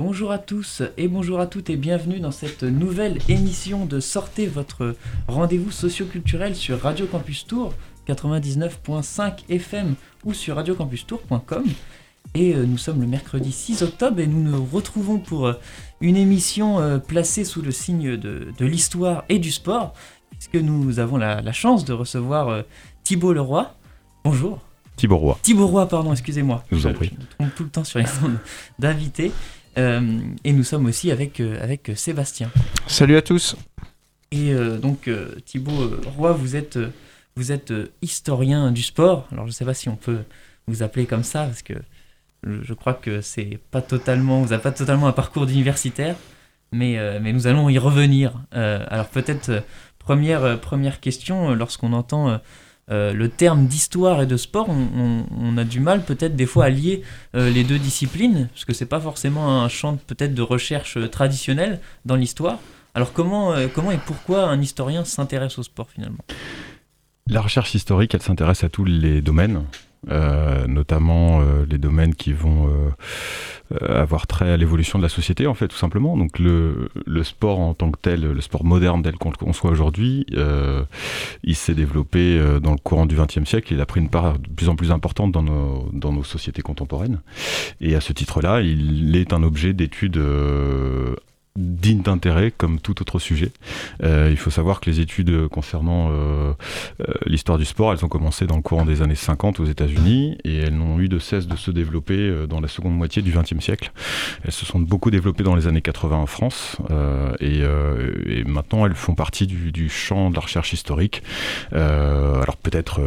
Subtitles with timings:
[0.00, 4.46] Bonjour à tous et bonjour à toutes et bienvenue dans cette nouvelle émission de Sortez
[4.46, 4.96] votre
[5.26, 7.74] rendez-vous socioculturel sur Radio Campus Tour
[8.08, 9.94] 99.5 FM
[10.24, 11.64] ou sur radiocampustour.com.
[12.34, 15.54] Et euh, nous sommes le mercredi 6 octobre et nous nous retrouvons pour euh,
[16.00, 19.94] une émission euh, placée sous le signe de, l'histoire et du sport,
[20.30, 22.64] puisque nous avons la, chance de recevoir
[23.02, 23.72] Thibault Leroy.
[24.24, 24.60] Bonjour.
[24.96, 25.38] Thibault Roy.
[25.42, 26.64] Thibault Roy, pardon, excusez-moi.
[26.70, 27.12] Je vous en prie.
[27.14, 28.38] Je me trompe tout le temps sur les noms
[28.78, 29.32] d'invités.
[29.76, 32.50] et nous sommes aussi avec, avec Sébastien.
[32.86, 33.56] Salut à tous.
[34.30, 35.08] Et donc
[35.46, 36.78] Thibault Roy, vous êtes
[37.38, 39.28] vous êtes euh, historien du sport.
[39.30, 40.22] Alors je ne sais pas si on peut
[40.66, 41.74] vous appeler comme ça parce que
[42.44, 46.16] je crois que c'est pas totalement, vous n'avez pas totalement un parcours d'universitaire,
[46.72, 48.32] mais, euh, mais nous allons y revenir.
[48.54, 49.62] Euh, alors peut-être
[49.98, 52.40] première, première question, lorsqu'on entend
[52.88, 57.02] le terme d'histoire et de sport, on, a du mal peut-être des fois à lier
[57.34, 62.16] les deux disciplines, parce que c'est pas forcément un champ peut-être de recherche traditionnel dans
[62.16, 62.58] l'histoire.
[62.94, 66.24] Alors comment, comment et pourquoi un historien s'intéresse au sport finalement?
[67.28, 69.64] La recherche historique, elle s'intéresse à tous les domaines,
[70.10, 75.46] euh, notamment euh, les domaines qui vont euh, avoir trait à l'évolution de la société,
[75.46, 76.16] en fait, tout simplement.
[76.16, 76.88] Donc le,
[77.22, 80.24] sport en tant que tel, le sport moderne tel qu'on le conçoit aujourd'hui,
[81.44, 83.74] il s'est développé dans le courant du XXe siècle.
[83.74, 86.62] Il a pris une part de plus en plus importante dans nos, dans nos sociétés
[86.62, 87.20] contemporaines.
[87.80, 90.18] Et à ce titre-là, il est un objet d'étude
[91.58, 93.50] digne d'intérêt comme tout autre sujet.
[94.04, 96.52] Euh, il faut savoir que les études concernant euh,
[97.00, 100.38] euh, l'histoire du sport, elles ont commencé dans le courant des années 50 aux États-Unis
[100.44, 103.60] et elles n'ont eu de cesse de se développer dans la seconde moitié du XXe
[103.60, 103.92] siècle.
[104.44, 106.76] Elles se sont beaucoup développées dans les années 80 en France
[107.40, 107.64] et,
[108.46, 111.22] maintenant elles font partie du, champ de la recherche historique.
[111.72, 113.00] alors peut-être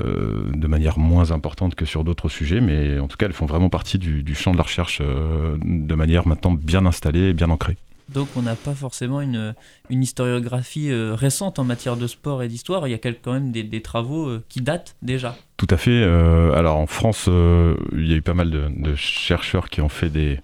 [0.00, 3.68] de manière moins importante que sur d'autres sujets, mais en tout cas elles font vraiment
[3.68, 7.67] partie du, champ de la recherche de manière maintenant bien installée bien ancrée.
[8.08, 9.54] Donc on n'a pas forcément une,
[9.90, 12.88] une historiographie euh, récente en matière de sport et d'histoire.
[12.88, 15.36] Il y a quand même des, travaux euh, qui datent déjà.
[15.58, 15.90] Tout à fait.
[15.90, 20.08] Euh, alors en France, il y a eu pas mal de, chercheurs qui ont fait
[20.08, 20.38] des,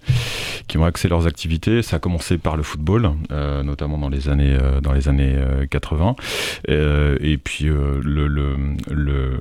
[0.68, 1.82] qui ont axé leurs activités.
[1.82, 5.36] Ça a commencé par le football, notamment dans les années dans les années
[5.70, 6.16] 80.
[6.68, 8.28] et puis le, le,
[8.90, 9.40] le,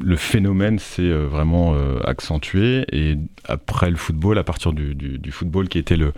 [0.00, 2.86] le phénomène s'est vraiment accentué.
[2.90, 6.14] Et après le football, à partir du, du, du football qui était le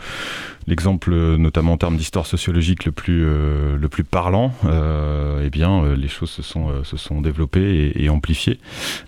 [0.67, 5.85] l'exemple notamment en termes d'histoire sociologique le plus, euh, le plus parlant, euh, eh bien,
[5.85, 8.59] euh, les choses se sont, se sont développées et, amplifiées.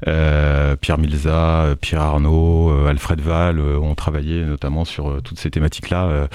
[0.05, 6.29] Pierre Milza, Pierre Arnaud, Alfred Val ont travaillé notamment sur toutes ces thématiques-là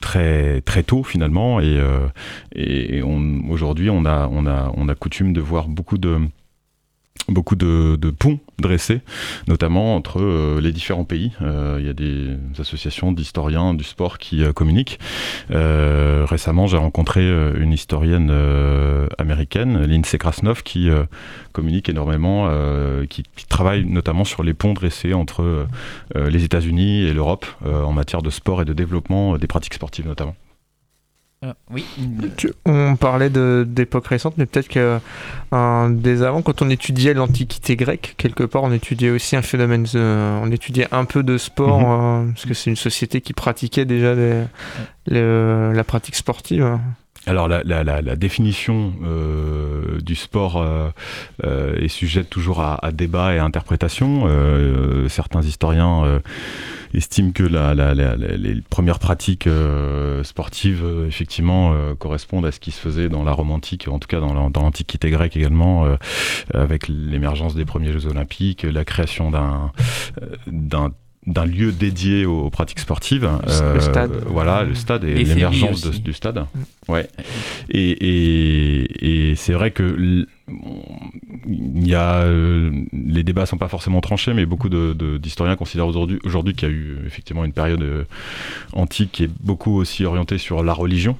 [0.00, 1.60] très, très tôt finalement.
[1.60, 1.80] Et,
[2.54, 6.18] et aujourd'hui, on a, on, a, on a coutume de voir beaucoup de
[7.28, 9.02] beaucoup de, ponts dressés,
[9.46, 11.32] notamment entre euh, les différents pays.
[11.42, 14.98] Euh, il y a des associations d'historiens du sport qui euh, communiquent.
[15.50, 18.32] récemment, j'ai rencontré une historienne
[19.18, 20.88] américaine, Lindsay Krasnov, qui
[21.52, 22.50] communique énormément,
[23.08, 25.66] qui, qui, travaille notamment sur les ponts dressés entre
[26.14, 30.34] les États-Unis et l'Europe en matière de sport et de développement des pratiques sportives notamment.
[31.40, 31.84] Ah, oui.
[32.66, 34.98] on parlait d'époque récente, mais peut-être que
[35.54, 39.86] euh, dès avant, quand on étudiait l'Antiquité grecque, quelque part, on étudiait aussi un phénomène,
[39.94, 42.28] on étudiait un peu de sport, mhm.
[42.28, 44.16] euh, parce que c'est une société qui pratiquait déjà
[45.06, 46.78] la pratique sportive.
[47.28, 50.64] Alors la, définition euh, du sport
[51.44, 54.28] est sujette toujours à, à, débat et à interprétation.
[55.08, 56.20] certains historiens
[56.94, 62.70] estime que la, les premières pratiques euh, sportives, euh, effectivement, euh, correspondent à ce qui
[62.70, 65.86] se faisait dans la Rome antique, en tout cas dans l'Antiquité grecque également,
[66.52, 69.72] avec l'émergence des premiers Jeux olympiques, la création d'un
[71.28, 73.28] d'un lieu dédié aux pratiques sportives.
[73.74, 74.24] le stade.
[74.26, 76.38] Voilà, le stade et, l'émergence du stade.
[76.38, 76.92] Mm.
[76.92, 77.08] Ouais.
[77.70, 80.26] Et, et, et c'est vrai que
[81.46, 85.86] il y a, euh, les débats sont pas forcément tranchés, mais beaucoup d'historiens de, considèrent
[85.86, 88.04] aujourd'hui, aujourd'hui qu'il y a eu effectivement une période euh,
[88.72, 91.16] antique qui est beaucoup aussi orientée sur la religion.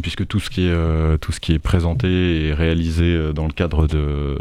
[0.00, 3.46] Puisque tout ce qui est euh, tout ce qui est présenté et réalisé euh, dans
[3.46, 4.38] le cadre de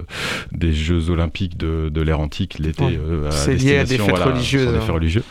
[0.51, 4.71] des Jeux Olympiques de, de l'ère antique l'été euh, c'est lié à des fêtes religieuses,
[4.71, 5.23] des religieux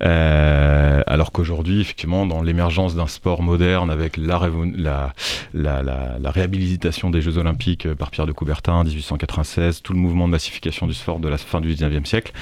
[0.00, 4.40] alors qu'aujourd'hui effectivement dans l'émergence d'un sport moderne avec la,
[4.76, 5.12] la,
[5.54, 10.26] la, la, réhabilitation des Jeux Olympiques par Pierre de Coubertin en 1896 tout le mouvement
[10.26, 12.32] de massification du sport de la fin du 19e siècle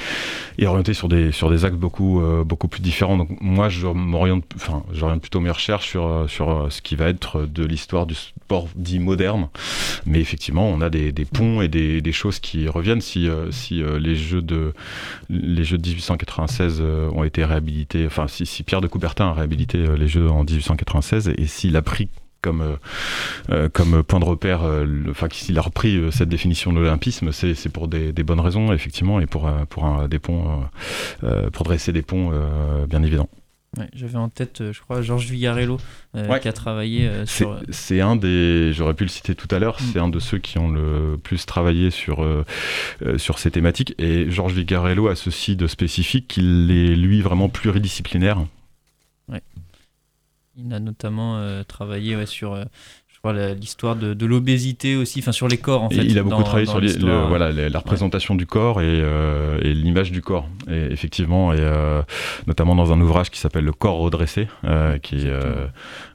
[0.59, 3.17] est orienté sur des sur des axes beaucoup beaucoup plus différents.
[3.17, 7.65] Donc moi je m'oriente enfin j'oriente plutôt mes recherches sur sur ce qui va de
[7.65, 9.49] l'histoire du sport dit moderne.
[10.07, 13.01] Mais effectivement, on a des, ponts et des, choses qui reviennent.
[13.01, 14.73] Si, euh, euh, les, jeux de,
[15.29, 19.79] les jeux de 1896 euh, ont été réhabilités, enfin, si, Pierre de Coubertin a réhabilité
[19.97, 22.09] les jeux en 1896 et s'il a pris
[22.43, 22.79] comme,
[23.75, 24.63] comme point de repère,
[25.11, 29.27] enfin, s'il a repris cette définition de l'olympisme, c'est pour des, bonnes raisons, effectivement, et
[29.27, 30.65] pour, pour des ponts,
[31.53, 32.33] pour dresser des ponts
[32.89, 33.03] bien
[33.77, 33.91] évidents.
[33.95, 35.79] J'avais en tête, euh, je crois, Georges Vigarello,
[36.17, 37.61] euh, qui a travaillé euh, sur.
[37.71, 39.85] C'est un des, j'aurais pu le citer tout à l'heure, mm.
[39.93, 42.27] c'est un de ceux qui ont le plus travaillé sur,
[43.17, 43.95] sur ces thématiques.
[43.99, 48.45] Et Georges Vigarello a ceci de spécifique qu'il est, lui, vraiment pluridisciplinaire.
[49.29, 49.43] Ouais.
[50.57, 52.63] Il a notamment travaillé sur
[53.25, 56.05] l'histoire de, l'obésité aussi, enfin sur les corps en fait.
[56.05, 56.81] il a beaucoup travaillé sur
[57.29, 60.49] voilà, la représentation du corps euh, et, l'image du corps.
[60.71, 62.03] Et effectivement, et euh,
[62.47, 65.33] notamment dans un ouvrage qui s'appelle Le corps redressé, euh, qui est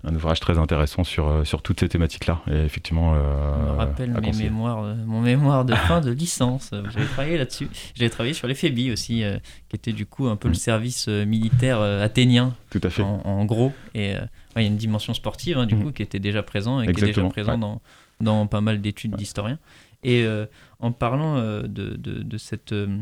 [0.04, 2.42] un ouvrage très intéressant sur, sur toutes ces thématiques-là.
[2.52, 6.72] Et effectivement, me rappelle mes mémoires, mon mémoire de fin de licence.
[6.92, 7.68] J'avais travaillé là-dessus.
[7.94, 9.24] J'avais travaillé sur les phébis aussi,
[9.70, 10.56] qui était du coup un peu le mm.
[10.56, 12.54] service militaire athénien.
[12.72, 13.04] Tout à fait.
[13.04, 14.16] En, gros et
[14.62, 15.84] il y a une dimension sportive, hein, du mm.
[15.84, 17.82] coup, qui était déjà présent et qui est déjà présent dans,
[18.22, 19.60] dans pas mal d'études d'historiens.
[20.06, 20.46] Et euh,
[20.80, 23.00] en parlant euh, de, de, cette, euh,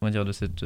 [0.00, 0.64] comment dire, de cette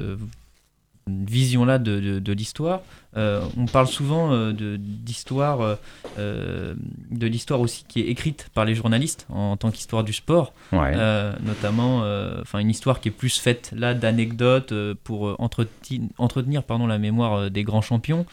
[1.09, 2.81] vision-là de, de l'histoire,
[3.15, 5.79] on parle souvent d'histoire,
[6.19, 11.99] de l'histoire aussi qui est écrite par les journalistes en, tant qu'histoire du sport, notamment,
[12.43, 14.75] enfin une histoire qui est plus faite là d'anecdotes
[15.05, 18.27] pour entretenir, entretenir pardon, la mémoire des grands champions.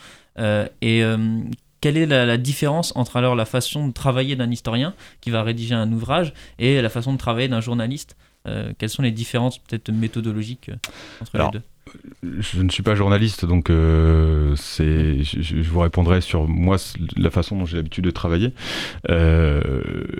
[0.81, 1.03] et
[1.83, 5.75] quelle est la, différence entre alors la façon de travailler d'un historien qui va rédiger
[5.75, 8.15] un ouvrage et la façon de travailler d'un journaliste?
[8.47, 10.77] Euh, Quelles sont les différences peut-être méthodologiques euh,
[11.19, 11.61] entre les deux?
[12.39, 16.77] Je ne suis pas journaliste, donc euh, c'est, je, vous répondrai sur moi
[17.17, 18.53] la façon dont j'ai l'habitude de travailler.
[19.09, 19.61] Euh,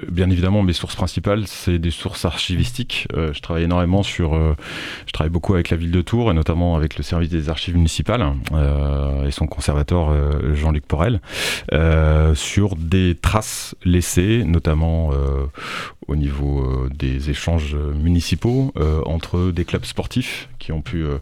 [0.10, 3.08] bien évidemment, mes sources principales, c'est des sources archivistiques.
[3.14, 4.34] Euh, je travaille énormément sur,
[5.06, 7.76] je travaille beaucoup avec la ville de Tours et notamment avec le service des archives
[7.76, 8.34] municipales
[9.26, 10.14] et son conservateur
[10.54, 11.22] Jean-Luc Porel
[12.36, 15.12] sur des traces laissées, notamment
[16.08, 18.74] au niveau des échanges municipaux
[19.06, 21.18] entre des clubs sportifs qui ont pu euh,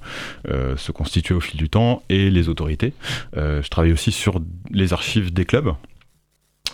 [0.50, 2.94] euh, se constituer au fil du temps et les autorités.
[3.38, 4.40] Euh, je travaille aussi sur
[4.70, 5.74] les archives des clubs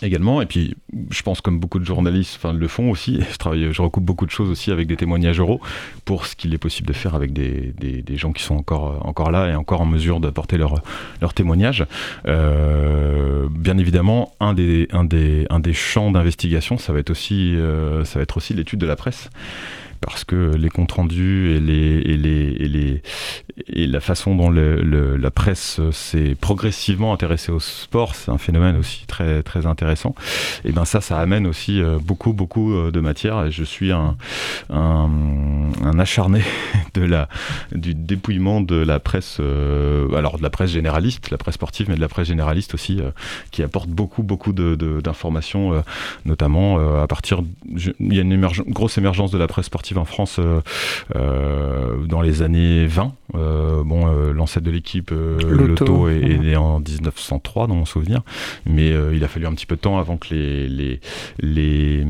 [0.02, 0.40] également.
[0.42, 0.76] Et puis
[1.10, 3.20] je pense comme beaucoup de journalistes enfin le font aussi.
[3.44, 5.60] Je recoupe beaucoup de choses aussi avec des témoignages oraux
[6.04, 9.30] pour ce qu'il est possible de faire avec des, des, gens qui sont encore encore
[9.30, 10.82] là et encore en mesure d'apporter leur
[11.20, 11.86] leur témoignage.
[12.24, 17.56] Bien évidemment un des un des un des champs d'investigation ça va être aussi
[18.04, 19.30] ça va être aussi l'étude de la presse
[20.00, 23.02] parce que les comptes rendus et, les, et, les, et, les,
[23.66, 29.06] et la façon dont la presse s'est progressivement intéressée au sport, c'est un phénomène aussi
[29.06, 30.14] très, très intéressant.
[30.64, 33.46] Et ben ça, ça amène aussi euh, beaucoup, beaucoup euh, de matière.
[33.46, 34.16] Et je suis un,
[34.70, 36.42] un, acharné
[36.94, 37.28] de la,
[37.72, 41.96] du dépouillement de la presse, euh, alors de la presse généraliste, la presse sportive, mais
[41.96, 43.00] de la presse généraliste aussi,
[43.50, 45.82] qui apporte beaucoup, beaucoup d'informations, de,
[46.24, 47.42] notamment à partir.
[47.74, 50.60] il y a une grosse émergence de la presse sportive en France euh,
[51.16, 53.14] euh, dans les années 20.
[53.34, 58.22] Euh, bon, l'ancêtre de l'équipe, Loto, est, est, né en 1903 dans mon souvenir,
[58.66, 61.00] mais il a fallu un petit peu de temps avant que les, les,
[61.40, 62.06] les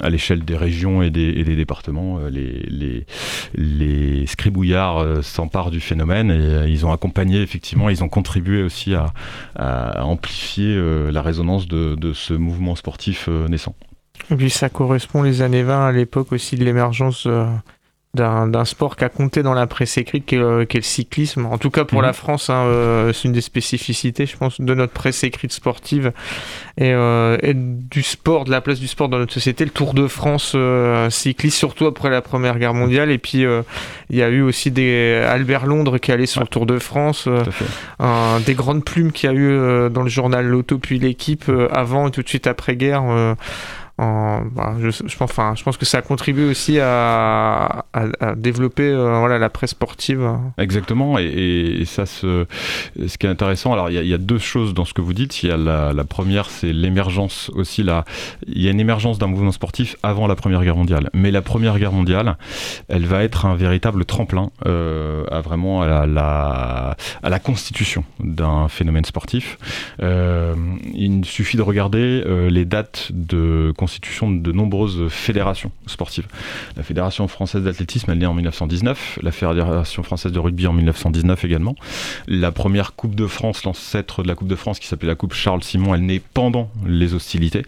[0.00, 3.06] à l'échelle des régions et des, et des départements, les, les,
[3.54, 9.12] les scribouillards s'emparent du phénomène et ils ont accompagné effectivement, ils ont contribué aussi à,
[9.56, 10.74] à amplifier
[11.12, 13.74] la résonance de, de ce mouvement sportif naissant.
[14.30, 17.46] Et puis ça correspond les années 20 à l'époque aussi de l'émergence euh,
[18.14, 21.46] d'un sport qui a compté dans la presse écrite qui est, euh, le cyclisme.
[21.46, 22.06] En tout cas pour mhm.
[22.06, 26.12] la France, hein, euh, c'est une des spécificités, je pense, de notre presse écrite sportive
[26.76, 26.92] et,
[27.54, 29.64] du sport, de la place du sport dans notre société.
[29.64, 30.54] Le Tour de France
[31.08, 33.10] cycliste, surtout après la Première Guerre mondiale.
[33.10, 33.46] Et puis
[34.10, 37.28] il y a eu aussi des Albert Londres qui allait sur le Tour de France,
[37.98, 42.08] un, des grandes plumes qu'il y a eu dans le journal L'Auto puis l'équipe avant
[42.08, 43.36] et tout de suite après guerre
[44.54, 47.84] bah, je, pense, que ça a contribué aussi à,
[48.36, 50.30] développer euh, la presse sportive.
[50.58, 52.46] Exactement, et, ça, ce,
[53.18, 55.42] qui est intéressant, alors il y, a deux choses dans ce que vous dites.
[55.42, 59.52] Il y a la, première, c'est l'émergence aussi, il y a une émergence d'un mouvement
[59.52, 61.10] sportif avant la Première Guerre mondiale.
[61.14, 62.36] Mais la Première Guerre mondiale,
[62.88, 69.58] elle va être un véritable tremplin euh, à vraiment à la constitution d'un phénomène sportif.
[70.02, 70.54] Euh,
[70.92, 76.26] il suffit de regarder les dates de constitution de nombreuses fédérations sportives.
[76.76, 81.44] La Fédération française d'athlétisme, elle naît en 1919, la Fédération française de rugby en 1919
[81.44, 81.74] également.
[82.26, 85.34] La première Coupe de France, l'ancêtre de la Coupe de France qui s'appelait la Coupe
[85.34, 87.64] Charles Simon, elle naît pendant les hostilités.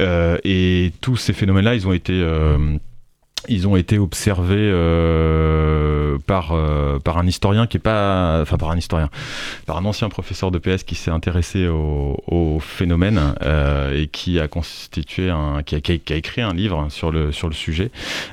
[0.00, 2.12] Euh, et tous ces phénomènes-là, ils ont été...
[2.12, 2.78] Euh,
[3.48, 8.40] ils ont été observés euh, par, euh, par un historien qui est pas.
[8.42, 9.08] Enfin, par un historien.
[9.66, 14.40] Par un ancien professeur de PS qui s'est intéressé au, au phénomène euh, et qui
[14.40, 15.62] a constitué un.
[15.64, 17.90] Qui a, qui, a, écrit un livre sur le, sur le sujet.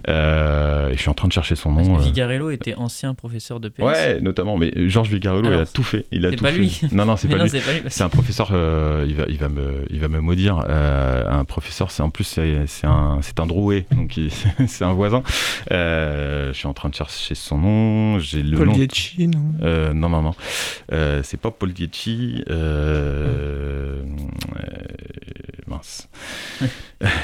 [0.08, 1.98] et je suis en train de chercher son nom.
[1.98, 3.82] Vigarello était ancien professeur de PS.
[3.82, 4.58] Ouais, notamment.
[4.58, 6.06] Mais Georges Vigarello, il a tout fait.
[6.12, 6.58] Il a tout pas fait.
[6.58, 6.82] Lui.
[6.92, 7.52] Non, non, c'est pas, lui.
[7.88, 8.50] C'est un professeur.
[9.06, 10.58] il, va, il, va me, il va me maudire.
[10.70, 13.86] un professeur, c'est en plus, c'est un, un droué.
[13.92, 14.20] Donc,
[14.68, 15.24] c'est un voisin.
[15.72, 18.20] Euh, je suis en train de chercher son nom.
[18.20, 18.74] J'ai le Paul nom.
[18.74, 20.36] Dietchi, non euh, Non, non, non.
[20.92, 22.44] Euh, c'est pas Paul Dietchi.
[25.68, 26.10] mince.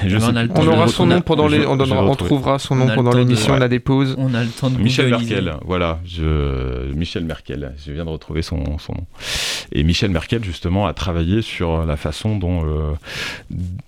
[0.05, 1.65] je on, aura son nom pendant les.
[1.65, 3.53] On, on trouvera son nom pendant l'émission.
[3.53, 4.15] On a des pauses.
[4.17, 5.53] On a le temps de Michel Merkel.
[5.65, 5.99] Voilà.
[6.05, 6.91] Je...
[6.93, 7.73] Michel Merkel.
[7.85, 9.05] Je viens de retrouver son, son nom.
[9.71, 12.97] Et Michel Merkel, justement, a travaillé sur la façon dont,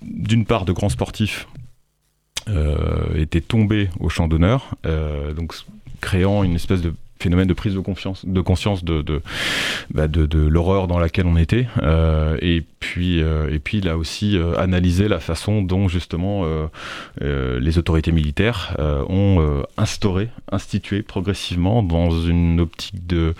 [0.01, 1.50] d'une part, de grands sportifs euh,
[3.15, 5.53] était tombé au champ d'honneur, euh, donc
[6.01, 9.21] créant une espèce de phénomène de prise de, confiance, de conscience de, de,
[9.93, 11.67] bah de, l'horreur dans laquelle on était.
[11.81, 16.43] Euh, et, puis, euh, et puis, il a aussi euh, analysé la façon dont, justement,
[17.21, 23.35] euh, les autorités militaires ont instauré, institué progressivement, dans une optique de,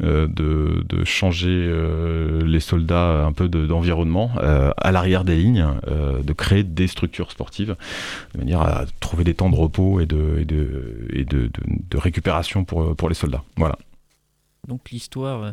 [0.00, 1.70] de, changer
[2.44, 7.76] les soldats un peu d'environnement, à l'arrière des lignes, de créer des structures sportives,
[8.34, 12.64] de manière à trouver des temps de repos et de, et de, et de récupération
[12.64, 13.44] pour, pour les soldats.
[13.56, 13.76] Voilà.
[14.66, 15.52] Donc l'histoire euh,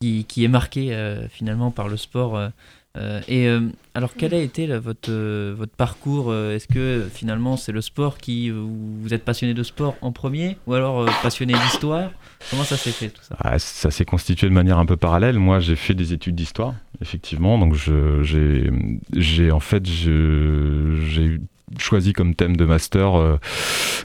[0.00, 2.36] qui, qui, est marquée euh, finalement par le sport.
[2.36, 3.48] Euh, et
[3.94, 5.12] alors quel a été votre,
[5.52, 8.50] votre parcours Est-ce que finalement c'est le sport qui...
[8.50, 12.10] Vous êtes passionné de sport en premier ou alors passionné d'histoire?
[12.50, 13.36] Comment ça s'est fait tout ça?
[13.38, 15.38] Ah, Ça s'est constitué de manière un peu parallèle.
[15.38, 17.56] Moi j'ai fait des études d'histoire, effectivement.
[17.56, 21.38] Donc j'ai en fait j'ai
[21.78, 23.38] choisi comme thème de master euh,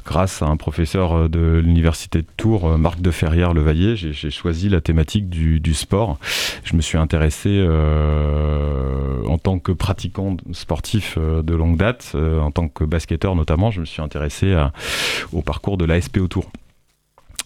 [0.06, 3.96] grâce à un professeur euh, de l'université de Tours, euh, Marc de Ferrière Levaillé.
[3.96, 6.20] J'ai choisi la thématique du, sport.
[6.64, 12.68] Je me suis intéressé euh, en tant que pratiquant sportif de longue date, en tant
[12.68, 14.56] que basketteur notamment, je me suis intéressé
[15.32, 16.52] au parcours de l'ASP au Tours.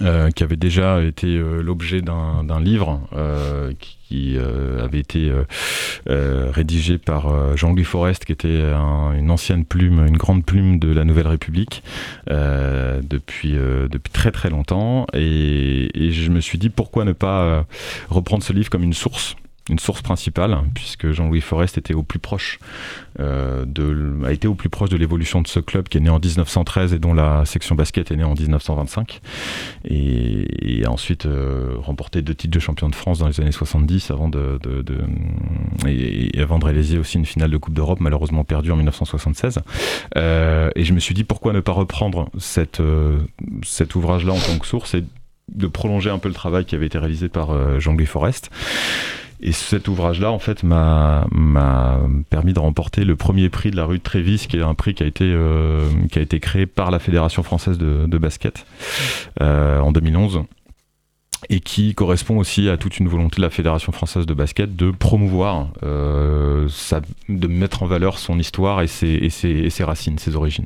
[0.03, 5.29] Euh, qui avait déjà été euh, l'objet d'un livre euh, qui avait été
[6.05, 8.61] rédigé par Jean-Louis Forest, qui était
[9.17, 11.83] une ancienne plume, une grande plume de la Nouvelle République
[12.27, 15.07] depuis, depuis très très longtemps.
[15.13, 17.65] Et, et, je me suis dit pourquoi ne pas
[18.07, 19.35] reprendre ce livre comme une source
[19.69, 22.59] une source principale, puisque Jean-Louis Forest était au plus proche
[23.19, 23.65] euh,
[24.25, 26.93] a été au plus proche de l'évolution de ce club qui est né en 1913
[26.93, 29.21] et dont la section basket est née en 1925,
[29.85, 34.11] et, et ensuite euh, remporté deux titres de champion de France dans les années 70
[34.11, 34.59] avant de,
[35.87, 39.59] et, avant de réaliser aussi une finale de Coupe d'Europe malheureusement perdue en 1976.
[40.15, 42.81] Euh, et je me suis dit pourquoi ne pas reprendre cette,
[43.63, 45.03] cet ouvrage-là en tant que source et
[45.53, 48.51] de prolonger un peu le travail qui avait été réalisé par Jean-Louis Forest?
[49.39, 51.27] Et cet ouvrage-là, en fait, m'a
[52.29, 54.95] permis de remporter le premier prix de la rue de Trévis, qui est un prix
[54.95, 58.65] qui a été, euh, qui a été créé par la Fédération française de, basket
[59.41, 60.41] euh, en 2011
[61.49, 64.91] et qui correspond aussi à toute une volonté de la Fédération française de basket de
[64.91, 70.35] promouvoir, euh, sa, de mettre en valeur son histoire et ses, et, ses, racines, ses
[70.35, 70.65] origines.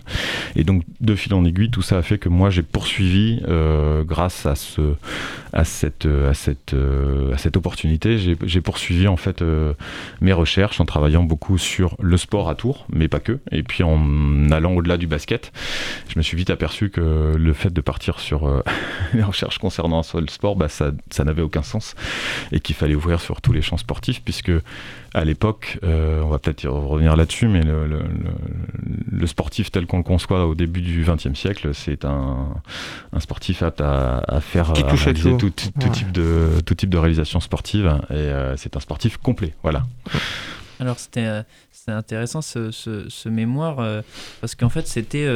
[0.56, 4.04] Et donc, de fil en aiguille, tout ça a fait que moi, j'ai poursuivi, euh,
[4.04, 4.96] grâce à, ce,
[5.54, 9.74] à, cette, à, cette, euh, à cette opportunité, j'ai poursuivi en fait euh,
[10.22, 13.84] mes recherches en travaillant beaucoup sur le sport à Tours, mais pas que, et puis
[13.84, 15.52] en allant au-delà du basket.
[16.08, 18.64] Je me suis vite aperçu que le fait de partir sur euh,
[19.14, 21.96] les recherches concernant le sport, bah, ça, ça n'avait aucun sens
[22.52, 24.52] et qu'il fallait ouvrir sur tous les champs sportifs puisque
[25.16, 28.04] à l'époque, euh, on va peut-être revenir là-dessus, mais le, le,
[29.12, 32.54] le, sportif tel qu'on le conçoit au début du XXe siècle, c'est un,
[33.12, 36.92] un, sportif apte à, à faire Qui touche tout, tout, tout, type de, tout type
[36.92, 39.84] de réalisation sportive et euh, c'est un sportif complet, voilà.
[40.80, 44.04] Alors c'était c'est intéressant ce, ce, ce mémoire
[44.42, 45.28] parce qu'en fait c'était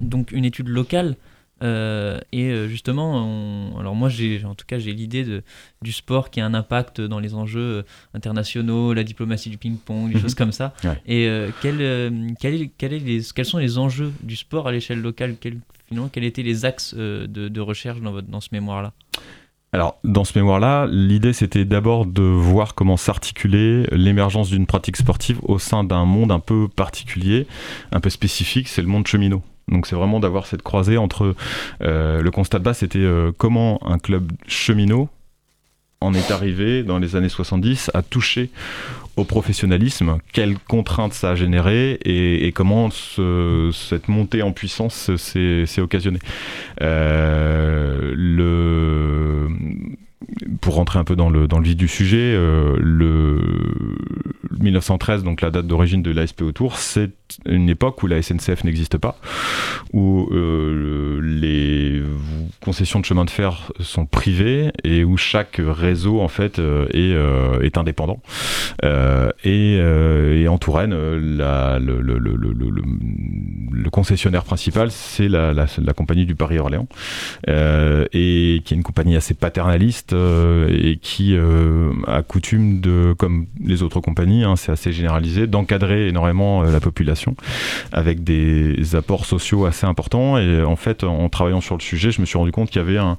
[0.00, 1.16] donc une étude locale
[1.64, 5.42] euh, et euh, justement, alors moi, j'ai, en tout cas, j'ai l'idée
[5.82, 10.08] du sport qui a un impact dans les enjeux euh, internationaux, la diplomatie du ping-pong,
[10.08, 10.20] des mhm.
[10.20, 10.74] choses comme ça.
[11.06, 11.28] Et
[11.62, 15.36] quel, quel, quels sont les enjeux du sport à l'échelle locale?
[15.40, 18.92] Quel, finalement, Quels étaient les axes de, de, recherche dans, votre, dans ce mémoire-là?
[19.72, 25.40] Alors, dans ce mémoire-là, l'idée c'était d'abord de voir comment s'articuler l'émergence d'une pratique sportive
[25.42, 27.48] au sein d'un monde un peu particulier,
[27.90, 29.42] un peu spécifique, c'est le monde cheminot.
[29.68, 31.34] Donc c'est vraiment d'avoir cette croisée entre
[31.82, 35.08] euh, le constat de base, c'était euh, comment un club cheminot
[36.00, 38.50] en est arrivé dans les années 70 à toucher
[39.16, 46.18] au professionnalisme, quelles contraintes ça a généré et, comment cette montée en puissance s'est occasionnée.
[46.82, 48.14] Euh,
[50.60, 53.40] pour rentrer un peu dans le, dans vif du sujet, le
[54.58, 57.12] 1913, donc la date d'origine de l'ASP Autour, c'est
[57.46, 59.16] une époque où la SNCF n'existe pas,
[59.92, 62.02] où euh, les
[62.60, 67.14] concessions de chemin de fer sont privées et où chaque réseau en fait euh, est,
[67.14, 68.20] euh, est, indépendant.
[69.44, 69.80] Et,
[70.48, 71.80] en Touraine, le,
[73.90, 75.66] concessionnaire principal, c'est la,
[75.96, 76.86] compagnie du Paris-Orléans,
[77.48, 81.36] et qui est une compagnie assez paternaliste et qui
[82.06, 87.13] a coutume de, comme les autres compagnies, hein, c'est assez généralisé, d'encadrer énormément la population
[87.92, 90.38] avec des apports sociaux assez importants.
[90.38, 92.84] Et en fait, en travaillant sur le sujet, je me suis rendu compte qu'il y
[92.84, 93.16] avait un,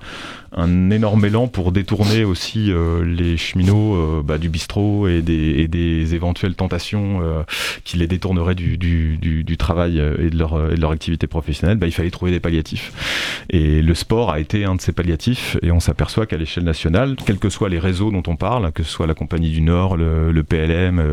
[0.55, 5.67] un énorme élan pour détourner aussi euh, les cheminots euh, bah, du bistrot et des,
[5.67, 7.43] des éventuelles tentations euh,
[7.83, 11.77] qui les détourneraient du, du, du, travail et de, leur, et de leur activité professionnelle.
[11.77, 12.93] Bah, il fallait trouver des palliatifs.
[13.49, 15.57] Et le sport a été un de ces palliatifs.
[15.61, 18.83] Et on s'aperçoit qu'à l'échelle nationale, quels que soient les réseaux dont on parle, que
[18.83, 21.03] ce soit la Compagnie du Nord, le, le PLM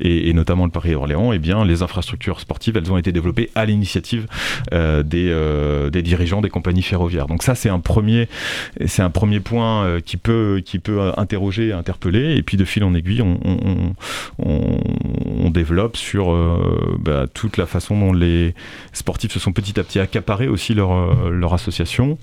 [0.00, 3.50] et, et, notamment le Paris-Orléans, et eh bien les infrastructures sportives, elles ont été développées
[3.54, 4.26] à l'initiative
[4.72, 7.26] des, des dirigeants des compagnies ferroviaires.
[7.26, 8.28] Donc ça, c'est un premier
[8.86, 12.84] c'est un premier point euh, qui peut, qui peut interroger, interpeller, et puis de fil
[12.84, 13.94] en aiguille, on,
[15.50, 18.54] développe sur euh, bah, toute la façon dont les
[18.92, 22.18] sportifs se sont petit à petit accaparés aussi euh, leur association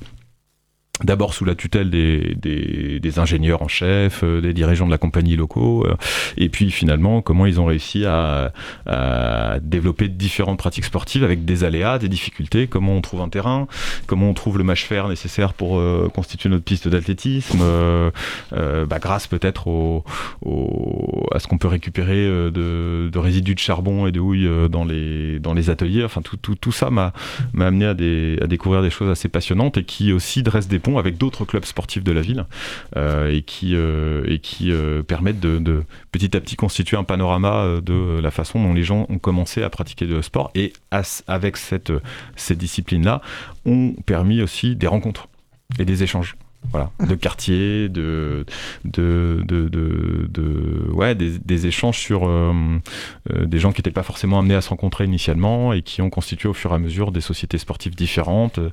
[1.04, 5.36] d'abord sous la tutelle des, des, ingénieurs en chef, euh, des dirigeants de la compagnie
[5.36, 5.96] locaux, euh,
[6.38, 8.52] et puis finalement comment ils ont réussi à,
[9.62, 13.68] développer différentes pratiques sportives avec des aléas, des difficultés, comment on trouve un terrain,
[14.06, 17.60] comment on trouve le match fer nécessaire pour euh, constituer notre piste d'athlétisme,
[18.52, 20.04] bah, grâce peut-être au,
[21.34, 25.54] à ce qu'on peut récupérer de, résidus de charbon et de houille dans les, dans
[25.54, 26.04] les ateliers.
[26.04, 27.14] Enfin, tout, tout, tout ça m'a
[27.60, 31.18] amené à, des, à découvrir des choses assez passionnantes et qui aussi dressent des avec
[31.18, 32.46] d'autres clubs sportifs de la ville
[32.96, 37.80] euh, et qui, euh, et qui euh, permettent de, petit à petit constituer un panorama
[37.84, 40.52] de la façon dont les gens ont commencé à pratiquer le sport.
[40.56, 40.74] Et
[41.28, 41.92] avec cette,
[42.36, 43.22] cette discipline-là
[43.66, 45.28] ont permis aussi des rencontres
[45.80, 46.36] et des échanges
[46.72, 48.46] voilà, de quartier, de,
[48.84, 52.54] de, de, de, ouais, des, échanges sur euh,
[53.32, 56.10] euh, des gens qui n'étaient pas forcément amenés à se rencontrer initialement et qui ont
[56.10, 58.70] constitué au fur et à mesure des sociétés sportives différentes, euh,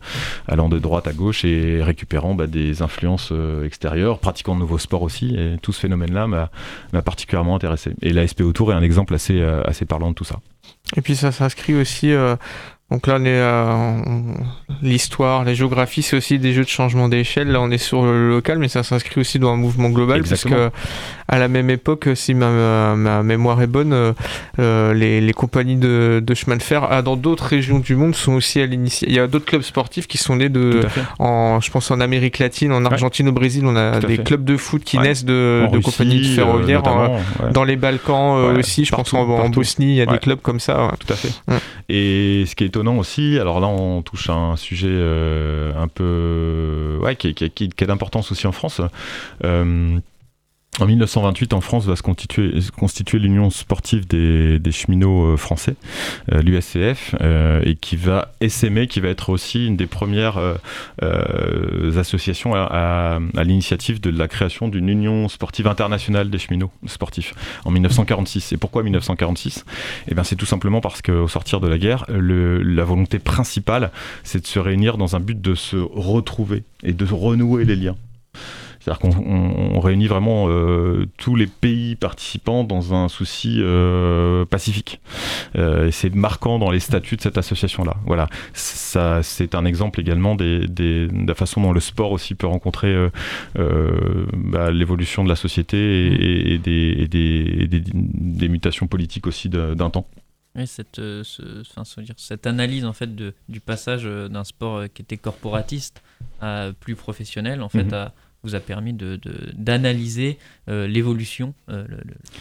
[0.49, 3.33] allant de droite à gauche et récupérant bah, des influences
[3.65, 5.35] extérieures, pratiquant de nouveaux sports aussi.
[5.37, 7.93] Et tout ce phénomène-là m'a particulièrement intéressé.
[8.03, 10.41] Et l'ASP Autour est un exemple assez, assez parlant de tout ça.
[10.97, 12.13] Et puis ça s'inscrit aussi
[12.91, 13.97] donc là, on est euh,
[14.83, 17.49] l'histoire, la géographie, c'est aussi des jeux de changement d'échelle.
[17.49, 20.45] Là, on est sur le local, mais ça s'inscrit aussi dans un mouvement global, parce
[20.45, 20.71] que
[21.27, 24.13] à la même époque, si ma, ma mémoire est bonne, euh,
[24.59, 28.15] euh, les, les, compagnies de, de, chemin de fer ah, dans d'autres régions du monde
[28.15, 29.09] sont aussi à l'initiative.
[29.09, 30.83] Il y a d'autres clubs sportifs qui sont nés de,
[31.19, 34.59] en, je pense en Amérique latine, en Argentine, au Brésil, on a des clubs de
[34.59, 36.83] foot qui naissent de, de compagnies de ferroviaires.
[37.53, 40.93] Dans les Balkans aussi, je pense en, Bosnie, il y a des clubs comme ça.
[41.01, 41.33] Tout à fait.
[41.89, 45.87] Et ce qui est étonnant aussi, alors là on touche à un sujet euh, un
[45.87, 48.81] peu ouais, qui, qui, d'importance aussi en France.
[49.45, 50.01] Euh,
[50.81, 55.77] en 1928, en France, va se constituer, constituer l'Union sportive des, des cheminots euh, français,
[56.33, 60.39] euh, l'USCF, euh, et qui va essaimer, qui va être aussi une des premières
[61.97, 67.35] associations à, à, l'initiative de la création d'une Union sportive internationale des cheminots sportifs
[67.65, 68.53] en 1946.
[68.53, 69.65] Et pourquoi 1946
[70.09, 73.91] Eh bien, c'est tout simplement parce qu'au sortir de la guerre, le, la volonté principale,
[74.23, 77.97] c'est de se réunir dans un but de se retrouver et de renouer les liens
[78.85, 80.49] C'est-à-dire qu'on réunit vraiment
[81.17, 83.63] tous les pays participants dans un souci
[84.51, 85.01] pacifique.
[85.55, 87.97] et c'est marquant dans les statuts de cette association-là.
[88.05, 92.47] Voilà, ça, c'est un exemple également des, de la façon dont le sport aussi peut
[92.47, 92.95] rencontrer
[93.55, 100.07] bah, l'évolution de la société et, des, des, mutations politiques aussi d'un temps.
[100.57, 101.25] Oui, cette, euh,
[101.99, 106.01] dire, cette analyse en fait de, du passage euh, d'un sport euh, qui était corporatiste
[106.41, 108.11] à plus professionnel, en fait, mhm.
[108.45, 109.19] Vous a permis de,
[109.55, 111.87] d'analyser l'évolution, le,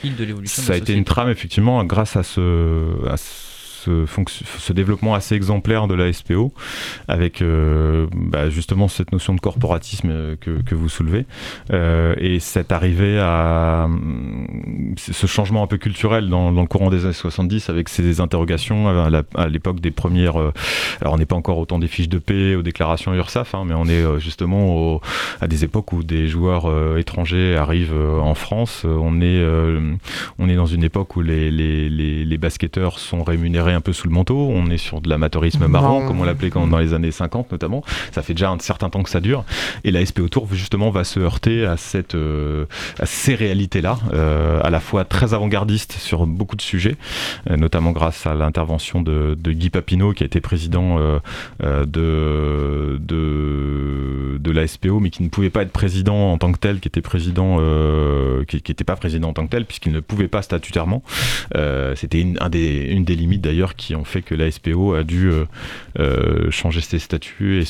[0.01, 0.61] fil de l'évolution.
[0.61, 3.52] Ça a été une trame effectivement grâce à ce, à ce
[3.83, 6.53] ce, développement assez exemplaire de la SPO,
[7.07, 11.25] avec euh, bah, justement cette notion de corporatisme euh, que, vous soulevez,
[11.71, 13.87] euh, et cette arrivée à
[14.97, 18.87] ce changement un peu culturel dans, le courant des années 70, avec ces interrogations
[19.35, 20.37] à l'époque des premières.
[21.01, 23.73] alors on n'est pas encore autant des fiches de paix, aux déclarations URSAF, hein, mais
[23.75, 25.01] on est justement
[25.41, 28.85] à des époques où des joueurs étrangers arrivent en France.
[28.85, 29.43] On est,
[30.39, 34.37] on est dans une époque où les, basketteurs sont rémunérés un peu sous le manteau.
[34.37, 37.83] On est sur de l'amateurisme marrant, comme on l'appelait dans les années 50 notamment.
[38.11, 39.43] Ça fait déjà un certain temps que ça dure.
[39.83, 42.65] Et la SP Tour justement va se heurter à cette, euh,
[42.99, 46.95] à ces réalités-là, euh, à la fois très avant-gardiste sur beaucoup de sujets,
[47.49, 50.97] euh, notamment grâce à l'intervention de, Guy Papineau, qui a été président
[51.61, 56.57] de, de, de la SPO, mais qui ne pouvait pas être président en tant que
[56.57, 57.57] tel, qui était président,
[58.47, 61.03] qui n'était pas président en tant que tel, puisqu'il ne pouvait pas statutairement.
[61.95, 65.03] C'était une, un des, une des limites d'ailleurs qui ont fait que la SPO a
[65.03, 65.45] dû euh,
[65.99, 67.65] euh, changer ses statuts et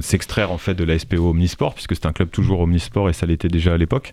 [0.00, 3.26] s'extraire en fait de la SPO Omnisport, puisque c'est un club toujours Omnisport et ça
[3.26, 4.12] l'était déjà à l'époque,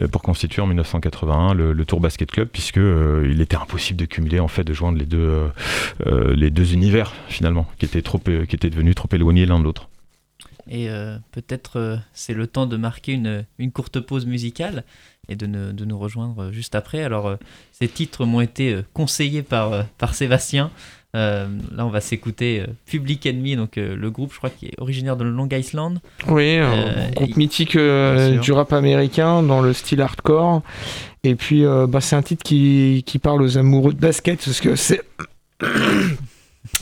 [0.00, 4.40] euh, pour constituer en 1981 le, Tour Basket Club, puisque il était impossible de cumuler
[4.40, 5.48] en fait de joindre les deux
[6.34, 9.88] les deux univers finalement, qui étaient trop qui étaient devenus trop éloignés l'un de l'autre.
[10.70, 10.88] Et
[11.32, 14.84] peut-être c'est le temps de marquer une, une courte pause musicale
[15.28, 17.02] et de, de, nous rejoindre juste après.
[17.02, 17.36] Alors, euh,
[17.72, 20.70] ces titres m'ont été euh, conseillés par, euh, par Sébastien.
[21.14, 25.24] là, on va s'écouter Public Enemy, donc le groupe, je crois, qui est originaire de
[25.24, 25.98] Long Island.
[26.28, 30.62] Oui, un groupe mythique du rap américain dans le style hardcore.
[31.24, 34.76] Et puis, bah, c'est un titre qui, qui parle aux amoureux de basket, parce que
[34.76, 35.02] c'est.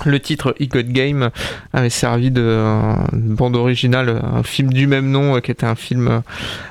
[0.04, 1.30] Le titre He Got Game
[1.72, 5.74] avait servi de, euh, bande originale, un film du même nom, euh, qui était un
[5.74, 6.22] film,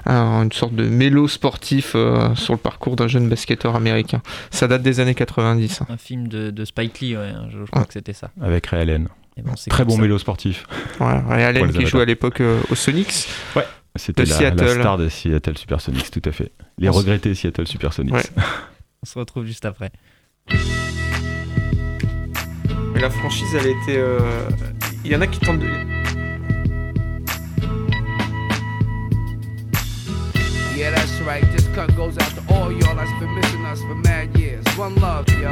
[0.07, 0.11] euh,
[0.43, 1.95] une sorte de mélo sportif
[2.35, 4.21] sur le parcours d'un jeune basketteur américain.
[4.51, 5.81] Ça date des années 90.
[5.89, 7.15] Un film de, Spike Lee,
[7.51, 8.31] je, crois que c'était ça.
[8.41, 9.07] Avec Ray Allen.
[9.69, 10.65] Très bon mélo sportif.
[10.99, 13.27] Ouais, Ray Allen qui jouait à l'époque au Sonics.
[13.55, 13.65] Ouais.
[13.97, 16.51] C'était la, la, star de Seattle Supersonics, tout à fait.
[16.77, 18.13] Les regrettés Seattle Supersonics.
[19.03, 19.91] On se retrouve juste après.
[22.95, 23.97] Mais la franchise, elle été.
[23.97, 24.19] Euh,
[25.03, 25.67] il y en a qui tentent de.
[30.77, 31.43] Yeah, that's right.
[31.51, 34.63] This cut goes out to all y'all that's been missing us for mad years.
[34.77, 35.51] One love, yo.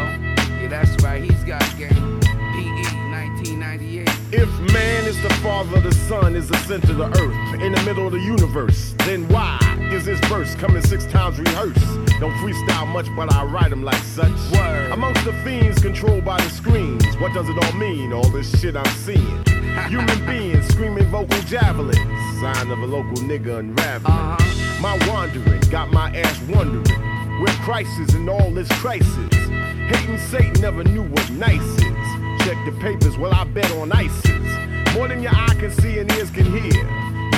[0.61, 1.21] Yeah, that's right.
[1.21, 2.22] He's got game.
[2.53, 4.07] PE 1998.
[4.31, 7.81] If man is the father, the sun is the center of the earth, in the
[7.81, 9.57] middle of the universe, then why
[9.91, 11.83] is this verse coming six times rehearsed?
[12.19, 14.31] Don't freestyle much, but I write them like such.
[14.51, 14.91] Word.
[14.91, 18.13] Amongst the fiends controlled by the screens, what does it all mean?
[18.13, 19.43] All this shit I'm seeing.
[19.89, 21.97] Human beings screaming vocal javelins,
[22.39, 24.13] sign of a local nigga unraveling.
[24.13, 24.79] Uh-huh.
[24.79, 26.85] My wandering got my ass wondering
[27.41, 29.33] where crisis and all this crisis.
[29.89, 31.92] Hating Satan never knew what nice is
[32.43, 34.93] check the papers, well, I bet on ISIS.
[34.93, 37.02] More than your eye can see and ears can hear.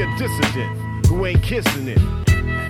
[0.00, 1.98] A dissident who ain't kissing it.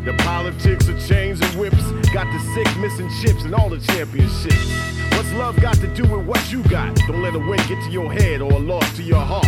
[0.04, 1.80] The politics of chains and whips
[2.12, 4.68] got the sick missing chips and all the championships.
[5.12, 6.96] What's love got to do with what you got?
[7.06, 9.46] Don't let a win get to your head or a loss to your heart.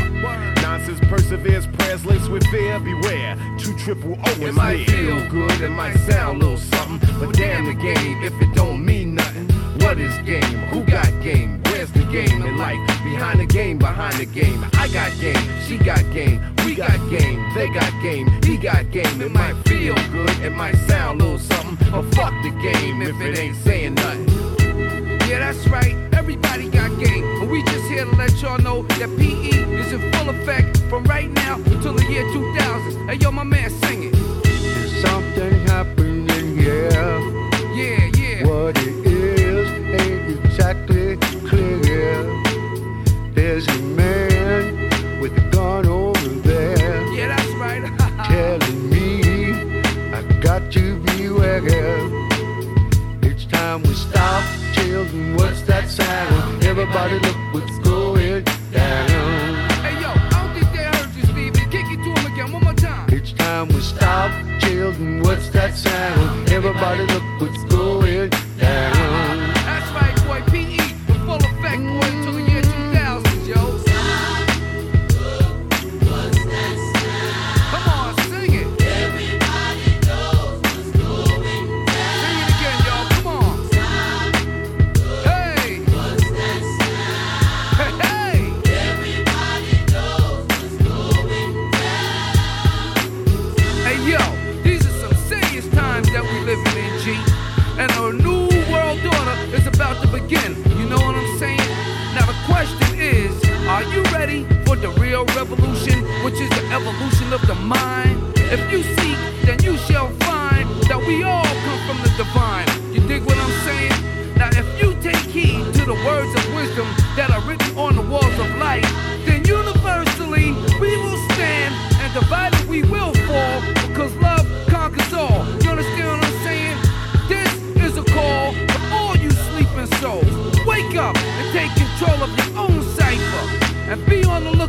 [0.62, 2.78] Nonsense perseveres, prayers laced with fear.
[2.78, 4.86] Beware, two triple O It might near.
[4.86, 8.84] feel good, it might sound a little something, but damn the game if it don't
[8.84, 9.51] mean nothing.
[9.82, 10.58] What is game?
[10.70, 11.60] Who got game?
[11.64, 12.78] Where's the game in life?
[13.04, 14.64] Behind the game, behind the game.
[14.74, 19.20] I got game, she got game, we got game, they got game, he got game.
[19.20, 23.20] It might feel good, it might sound a little something, but fuck the game if
[23.20, 24.28] it ain't saying nothing.
[25.28, 25.96] Yeah, that's right.
[26.12, 27.24] Everybody got game.
[27.40, 31.04] But we just here to let y'all know that PE is in full effect from
[31.04, 33.08] right now until the year 2000.
[33.08, 34.14] Hey, yo, my man, sing it.
[35.00, 35.41] Something
[40.72, 41.16] exactly
[41.48, 42.22] clear.
[43.34, 47.82] There's a man with a gun over there Yeah, that's right.
[48.30, 49.82] telling me
[50.12, 51.64] I got to beware.
[53.22, 54.44] It's time we stop.
[54.72, 56.64] Children, what's that sound?
[56.64, 59.08] Everybody look what's going down.
[59.84, 61.70] hey, yo, I don't think they heard you, Stevie.
[61.70, 63.08] Kick it to him again one more time.
[63.10, 64.30] It's time we stop.
[64.60, 66.50] Children, what's that sound?
[66.50, 67.71] Everybody look what's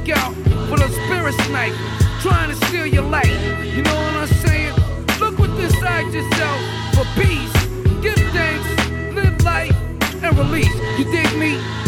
[0.06, 0.34] lookout
[0.68, 1.78] for the spirit snipers
[2.22, 3.32] trying to steal your light.
[3.64, 4.74] You know what I'm saying?
[5.20, 6.60] Look within yourself
[6.94, 7.54] for peace.
[8.02, 9.76] Give thanks, live life,
[10.24, 10.76] and release.
[10.98, 11.83] You dig me?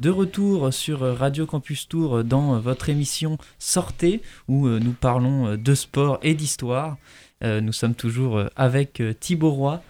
[0.00, 5.56] De retour sur Radio Campus Tour dans votre émission Sortez, où euh, nous parlons euh,
[5.58, 6.96] de sport et d'histoire.
[7.44, 9.82] Euh, Nous sommes toujours avec Thibaut Roy.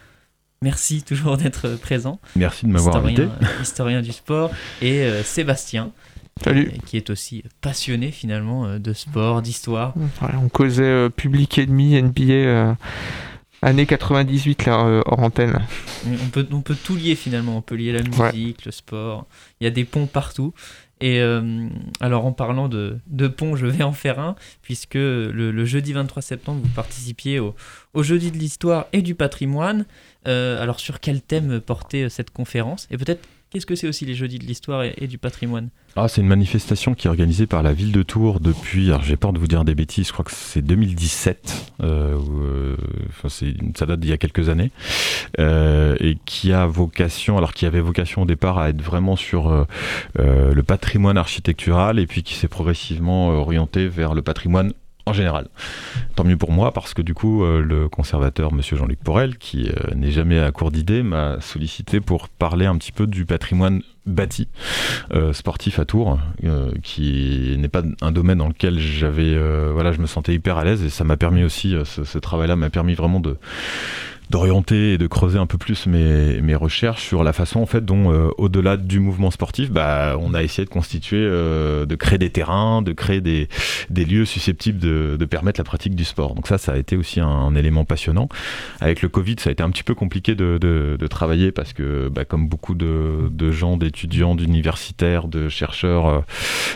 [0.62, 2.20] Merci toujours d'être présent.
[2.36, 3.28] Merci de m'avoir invité.
[3.62, 4.50] historien, du sport.
[4.82, 5.92] Et euh, Sébastien,
[6.42, 6.72] Salut.
[6.86, 9.94] qui est aussi passionné finalement de sport, d'histoire.
[9.96, 12.74] Ouais, on causait euh, public ennemi, NBA, euh,
[13.62, 15.60] année 98, là, euh, hors antenne.
[16.06, 17.56] On peut, on peut tout lier finalement.
[17.58, 18.32] On peut lier la Ouais.
[18.32, 19.26] musique, le sport.
[19.60, 20.52] Il y a des ponts partout.
[21.02, 21.66] Et euh,
[22.00, 25.94] alors en parlant de, de ponts, je vais en faire un, puisque le, le jeudi
[25.94, 27.54] 23 septembre, vous participiez au,
[27.94, 29.86] au jeudi de l'histoire et du patrimoine.
[30.28, 32.86] Euh, alors sur quel thème portait euh, cette conférence?
[32.90, 36.20] Et peut-être qu'est-ce que c'est aussi les jeudis de l'histoire et, du patrimoine Ah, c'est
[36.20, 39.38] une manifestation qui est organisée par la ville de Tours depuis, alors j'ai peur de
[39.38, 42.76] vous dire des bêtises, je crois que c'est 2017, euh, euh,
[43.08, 44.70] enfin, ça date d'il y a quelques années,
[45.38, 49.66] euh, et qui a vocation, alors qui avait vocation au départ à être vraiment sur
[50.16, 54.72] le patrimoine architectural, et puis qui s'est progressivement orienté vers le patrimoine
[55.06, 55.48] en général.
[56.16, 59.68] Tant mieux pour moi, parce que du coup, euh, le conservateur, monsieur Jean-Luc Porel, qui
[59.68, 63.82] euh, n'est jamais à court d'idées, m'a sollicité pour parler un petit peu du patrimoine
[64.06, 64.48] bâti
[65.12, 66.18] euh, sportif à Tours,
[66.82, 69.36] qui n'est pas un domaine dans lequel j'avais,
[69.72, 72.70] voilà, je me sentais hyper à l'aise et ça m'a permis aussi, ce travail-là m'a
[72.70, 73.36] permis vraiment de
[74.30, 77.84] d'orienter et de creuser un peu plus mes, mes recherches sur la façon en fait
[77.84, 82.18] dont euh, au-delà du mouvement sportif bah, on a essayé de constituer euh, de créer
[82.18, 83.48] des terrains de créer des,
[83.90, 86.34] des lieux susceptibles de, de permettre la pratique du sport.
[86.34, 88.28] Donc ça ça a été aussi un, élément passionnant.
[88.80, 91.72] Avec le Covid ça a été un petit peu compliqué de, de, de travailler parce
[91.72, 96.20] que bah, comme beaucoup de, de gens d'étudiants d'universitaires de chercheurs euh,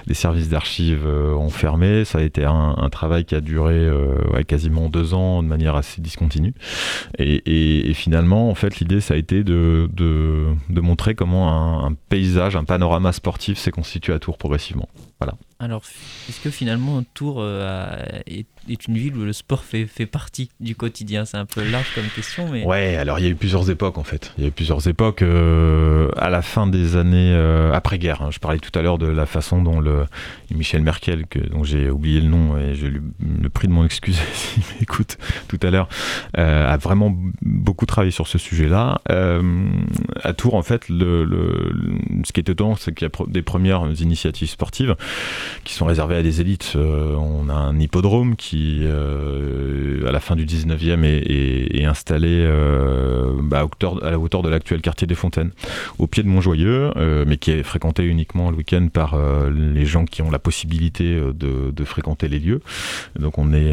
[0.07, 2.05] les services d'archives euh, ont fermé.
[2.05, 5.49] Ça a été un, un travail qui a duré euh, ouais, quasiment deux ans de
[5.49, 6.55] manière assez discontinue.
[7.19, 12.57] Et, et- finalement, en fait, l'idée, ça a été de, de, montrer comment un, paysage,
[12.57, 14.89] un panorama sportif s'est constitué à Tours progressivement.
[15.59, 15.83] Alors,
[16.29, 17.65] est-ce que finalement Tours euh,
[17.99, 21.47] a- est, est une ville où le sport fait, fait partie du quotidien C'est un
[21.47, 24.33] peu large comme question, mais Ouais, alors il y a eu plusieurs époques en fait.
[24.39, 28.23] Il y a eu plusieurs époques euh, à la fin des années euh, après-guerre.
[28.23, 28.31] hein.
[28.31, 30.05] Je parlais tout à l'heure de la façon dont le
[30.55, 33.01] Michel Merkel, dont j'ai oublié le nom et je lui
[33.43, 35.89] le prie de m'en excuser s'il m'écoute tout à l'heure,
[36.39, 39.01] euh, a vraiment beaucoup travaillé sur ce sujet-là.
[40.23, 44.49] À Tours, en fait, ce qui est étonnant, c'est qu'il y a des premières initiatives
[44.49, 44.97] sportives
[45.65, 46.77] qui sont réservées à des élites.
[46.77, 53.67] On a un hippodrome qui, euh, à la fin du 19e, est, installé euh, bah,
[54.03, 55.51] à, la hauteur de l'actuel quartier des Fontaines,
[55.99, 59.17] au pied de Montjoyeux, euh, mais qui est fréquenté uniquement le week-end par
[59.51, 62.61] les gens qui ont la possibilité de, fréquenter les lieux.
[63.19, 63.73] Donc on est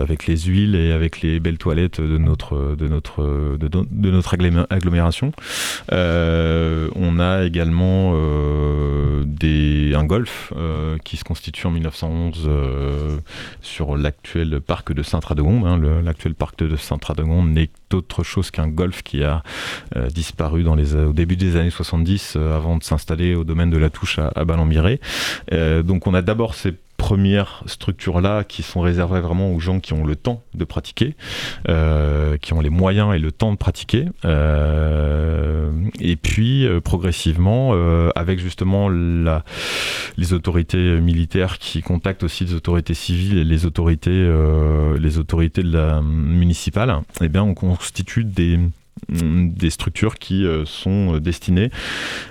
[0.00, 4.10] avec les huiles et avec les belles toilettes de notre, de notre, de, no- de
[4.10, 5.32] notre agglomé- agglomération.
[5.90, 10.52] On a également un golf
[11.04, 13.18] qui se constitue en 1911 euh,
[13.96, 15.66] l'actuel parc de Saint-Radegonde.
[15.66, 15.78] hein.
[16.02, 19.42] L'actuel parc de Saint-Radegonde n'est autre chose qu'un golf qui a
[19.96, 23.70] euh, disparu dans les, au début des années 70 euh, avant de s'installer au domaine
[23.70, 25.00] de la Touche à, à Ballon-Miré.
[25.52, 29.92] Euh, donc on a d'abord ces premières structures-là qui sont réservées vraiment aux gens qui
[29.92, 31.16] ont le temps de pratiquer,
[31.68, 34.06] euh, qui ont les moyens et le temps de pratiquer.
[34.24, 37.74] Euh, et puis euh, progressivement,
[38.14, 39.44] avec justement la,
[40.16, 44.32] les autorités militaires qui contactent aussi les autorités civiles et les autorités,
[44.98, 48.58] les autorités de la municipale, eh bien on constitue des
[49.08, 51.70] des structures qui euh, sont destinées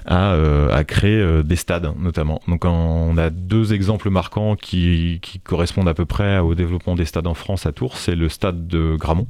[0.05, 2.41] à, euh, créer euh, des stades notamment.
[2.47, 7.27] Donc on a deux exemples marquants qui, correspondent à peu près au développement des stades
[7.27, 7.97] en France à Tours.
[7.97, 9.27] C'est le stade de Gramont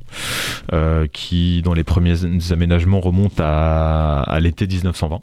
[0.71, 5.19] euh, qui dans les premiers aménagements remonte à, à l'été 1920.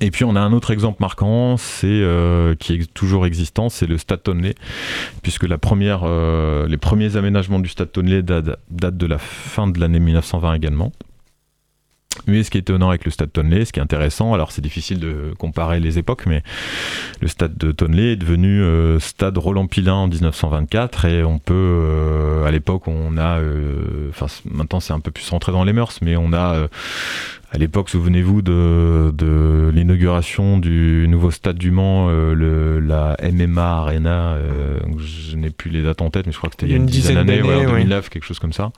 [0.00, 3.86] Et puis on a un autre exemple marquant, c'est euh, qui est toujours existant, c'est
[3.86, 4.54] le Stade Tonley,
[5.22, 10.54] puisque euh, les premiers aménagements du Stade Tonley datent, de la fin de l'année 1920
[10.54, 10.92] également.
[12.26, 14.60] Mais ce qui est étonnant avec le Stade Tonley, ce qui est intéressant, alors c'est
[14.62, 16.42] difficile de comparer les époques, mais
[17.20, 22.42] le Stade de Tonley est devenu euh, Stade Roland Pilin en 1924 et on peut,
[22.46, 23.38] à l'époque, on a,
[24.08, 26.68] enfin maintenant c'est un peu plus rentré dans les mœurs, mais on a
[27.52, 33.62] à l'époque, souvenez-vous de, de l'inauguration du nouveau stade du Mans, euh, le, la MMA
[33.80, 34.34] Arena.
[34.34, 36.74] euh, je n'ai plus les dates en tête, mais je crois que c'était il y
[36.74, 37.66] a une dizaine d'années, ouais, en oui.
[37.84, 38.70] 2009, quelque chose comme ça.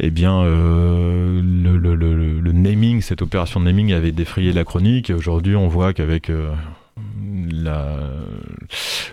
[0.00, 4.64] Eh bien, euh, le, le- le- le naming, cette opération de naming avait défrayé la
[4.64, 5.10] chronique.
[5.10, 6.48] Et aujourd'hui, on voit qu'avec euh,
[7.50, 7.96] la,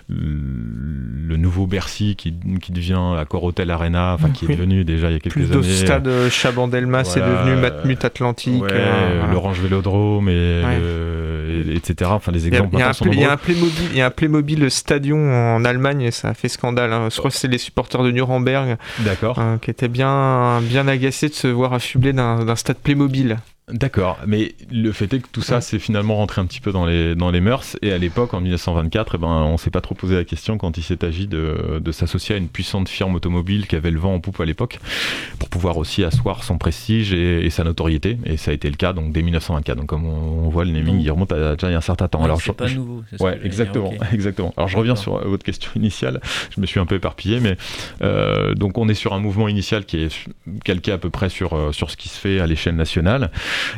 [0.08, 5.14] le nouveau Bercy qui, qui devient Accor Hotel Arena, enfin qui est devenu déjà il
[5.14, 5.56] y a quelques Plus années.
[5.56, 8.62] de stade euh, Chabandelmas, Voilà, devenu euh, Matmut Atlantique.
[8.62, 12.10] Ouais, euh, l'Orange Vélodrome, et, euh, et- etc.
[12.14, 14.10] Enfin, les exemples il y a un il y a Playmobil, il y a un
[14.10, 15.18] Playmobil Stadion
[15.56, 16.92] en Allemagne et ça a fait scandale.
[16.92, 17.08] hein.
[17.10, 19.38] Je crois que c'est les supporters de Nuremberg D'accord.
[19.38, 23.38] hein, qui étaient bien, bien agacés de se voir affublés d'un d'un stade Playmobil.
[23.72, 26.84] D'accord, mais le fait est que tout ça, c'est finalement rentré un petit peu dans
[26.86, 27.76] les, dans les mœurs.
[27.82, 30.76] Et à l'époque, en 1924, eh ben, on s'est pas trop posé la question quand
[30.76, 34.14] il s'est agi de, de s'associer à une puissante firme automobile qui avait le vent
[34.14, 34.78] en poupe à l'époque,
[35.38, 38.18] pour pouvoir aussi asseoir son prestige et, et sa notoriété.
[38.26, 39.78] Et ça a été le cas donc dès 1924.
[39.78, 41.80] Donc comme on, on voit, le naming, il remonte à déjà il y a un
[41.80, 42.18] certain temps.
[42.18, 43.02] Ouais, Alors, c'est pas je- nouveau.
[43.10, 44.52] c'est Ouais, dire, exactement, exactement.
[44.56, 46.20] Alors je reviens sur euh, votre question initiale.
[46.54, 47.56] Je me suis un peu éparpillé, mais
[48.02, 50.24] euh, donc on est sur un mouvement initial qui est
[50.64, 53.30] calqué à peu près sur euh, sur ce qui se fait à l'échelle nationale.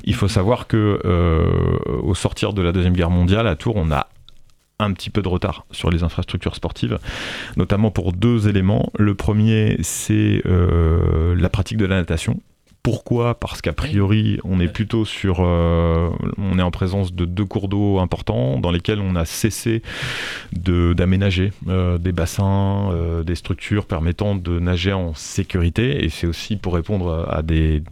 [0.05, 3.91] Il faut savoir que euh, au sortir de la deuxième guerre mondiale, à Tours, on
[3.91, 4.09] a
[4.81, 6.99] un petit peu de retard sur les infrastructures sportives,
[7.57, 8.91] notamment pour deux éléments.
[8.99, 12.41] Le premier, c'est euh, la pratique de la natation.
[12.85, 17.47] Pourquoi Parce qu'a priori, on est plutôt sur, euh, on est en présence de deux
[17.47, 19.81] cours d'eau importants dans lesquels on a cessé
[20.53, 26.05] de d'aménager euh, des bassins, euh, des structures permettant de nager en sécurité.
[26.05, 27.83] Et c'est aussi pour répondre à des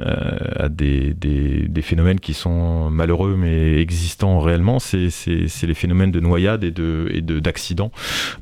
[0.00, 4.80] euh, à des, des, des phénomènes qui sont malheureux mais existants réellement.
[4.80, 7.92] C'est c'est c'est les phénomènes de noyade et de et de d'accidents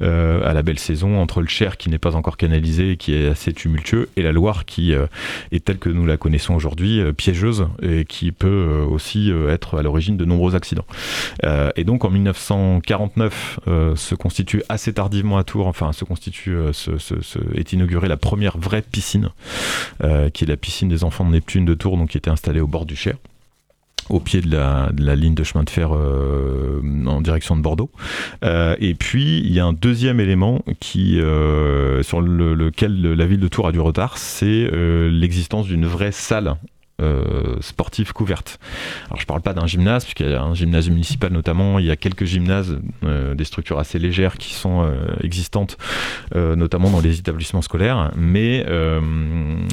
[0.00, 3.28] euh, à la belle saison entre le Cher qui n'est pas encore canalisé, qui est
[3.28, 5.04] assez tumultueux, et la Loire qui euh,
[5.52, 9.53] est telle que nous la connaissons aujourd'hui, euh, piégeuse, et qui peut euh, aussi euh,
[9.53, 10.87] être à l'origine de nombreux accidents.
[11.76, 16.57] Et donc en 1949 euh, se constitue assez tardivement à Tours, enfin se constitue,
[17.55, 19.31] est inaugurée la première vraie piscine,
[20.00, 22.66] qui est la piscine des enfants de Neptune de Tours, donc qui était installée au
[22.66, 23.16] bord du Cher
[24.11, 27.90] au pied de la, ligne de chemin de fer euh, en direction de Bordeaux.
[28.44, 33.27] Euh, et puis, il y a un deuxième élément qui, euh, sur le- lequel la
[33.27, 36.55] ville de Tours a du retard, c'est l'existence d'une vraie salle
[37.00, 38.58] euh, sportive couverte.
[39.06, 41.90] Alors je parle pas d'un gymnase, puisqu'il y a un gymnase municipal notamment, il y
[41.90, 45.76] a quelques gymnases, euh, des structures assez légères qui sont euh, existantes,
[46.34, 48.64] euh, notamment dans les établissements scolaires, mais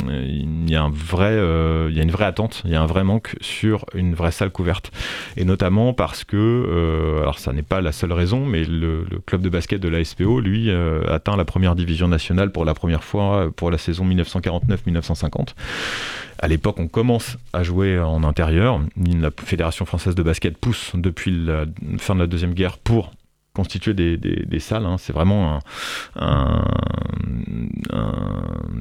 [0.08, 4.32] il y a une vraie attente, il y a un vrai manque sur une vraie
[4.32, 4.92] salle couverte,
[5.36, 9.50] et notamment parce que, alors ça n'est pas la seule raison, mais le, club de
[9.50, 10.72] basket de la SPO, lui,
[11.10, 15.50] atteint la première division nationale pour la première fois pour la saison 1949-1950.
[16.40, 18.80] À l'époque, on commence à jouer en intérieur.
[18.98, 21.66] La Fédération française de basket pousse depuis la
[21.98, 23.12] fin de la Deuxième Guerre pour
[23.54, 24.86] constituer des, des- salles.
[24.86, 24.98] hein.
[25.00, 25.60] C'est vraiment
[26.16, 26.64] un,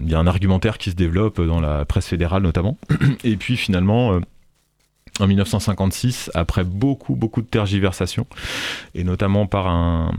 [0.02, 2.76] Il y a un argumentaire qui se développe dans la presse fédérale notamment.
[3.24, 4.20] Et puis finalement...
[5.20, 8.26] en 1956, après beaucoup beaucoup de tergiversations,
[8.94, 10.12] et notamment par un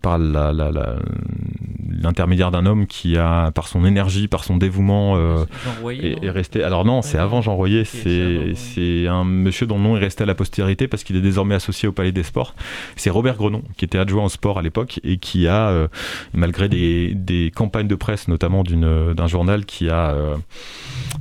[0.00, 6.16] par l'intermédiaire d'un homme qui a, par son énergie, par son dévouement, euh, Jean Royer,
[6.22, 6.62] est, resté.
[6.62, 7.84] Alors non, c'est Ouais, avant Jean Royer.
[7.84, 11.54] c'est un monsieur dont le nom est resté à la postérité parce qu'il est désormais
[11.54, 12.54] associé au Palais des Sports.
[12.96, 15.88] C'est Robert Grenon qui était adjoint au sport à l'époque et qui a, euh,
[16.32, 20.36] malgré des, des campagnes de presse, notamment d'un journal qui a euh,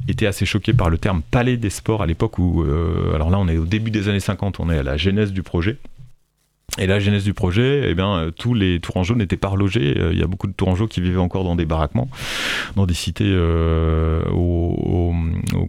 [0.08, 3.40] été assez choqué par le terme Palais des Sports à l'époque où, euh, alors là,
[3.40, 5.78] on est au début des années 50, on est à la genèse du projet.
[6.80, 9.98] Et la genèse du projet, eh bien, euh, tous les Tourangeaux n'étaient pas relogés.
[9.98, 12.10] Euh, Il y a beaucoup de Tourangeaux qui vivaient encore dans des baraquements,
[12.76, 15.16] dans des cités euh, aux,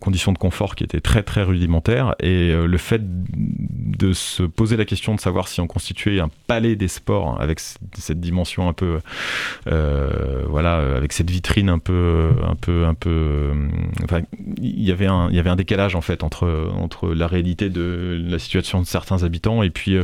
[0.01, 2.15] conditions de confort qui étaient très très rudimentaires.
[2.21, 6.77] Et le fait de se poser la question de savoir si on constituait un palais
[6.77, 8.99] des sports avec cette dimension un peu,
[9.67, 13.53] voilà, avec cette vitrine un peu, un peu, un peu.
[14.05, 14.23] Enfin,
[14.61, 17.71] il y avait un, il y avait un décalage en fait entre entre la réalité
[17.71, 19.97] de la situation de certains habitants et puis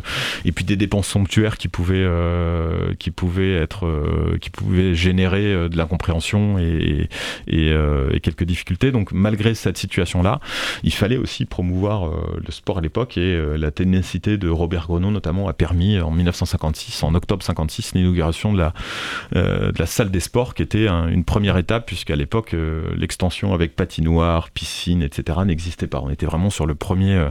[0.44, 5.46] et puis des dépenses somptuaires qui pouvaient euh, qui pouvaient être euh, qui pouvaient générer
[5.52, 7.06] euh, de l'incompréhension euh,
[7.46, 8.92] et quelques difficultés.
[8.92, 10.40] Donc malgré cette situation là
[10.82, 12.10] il fallait aussi promouvoir
[12.46, 17.02] le sport à l'époque et la ténacité de Robert Grenon notamment a permis en 1956
[17.02, 18.58] en octobre 56 l'inauguration de
[19.32, 22.54] la salle des sports qui était un- une première étape puisqu'à l'époque
[22.96, 26.00] l'extension avec patinoire piscine etc n'existait pas.
[26.02, 27.28] On était vraiment sur le premier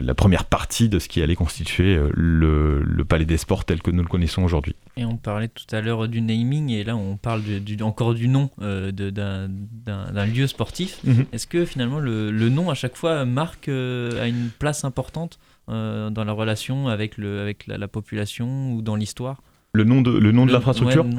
[0.00, 3.82] la première partie de ce qui allait constituer euh, le, le palais des sports tel
[3.82, 4.74] que nous le connaissons aujourd'hui.
[4.96, 8.14] Et on parlait tout à l'heure du naming, et là on parle du- du- encore
[8.14, 11.00] du nom euh, d'un lieu sportif.
[11.04, 11.26] Mhm.
[11.32, 15.38] Est-ce que finalement le, le nom à chaque fois marque euh, a une place importante
[15.68, 19.42] euh, dans la relation avec, le, avec la, la population ou dans l'histoire?
[19.76, 21.10] Le nom de, le nom de l'infrastructure, ouais,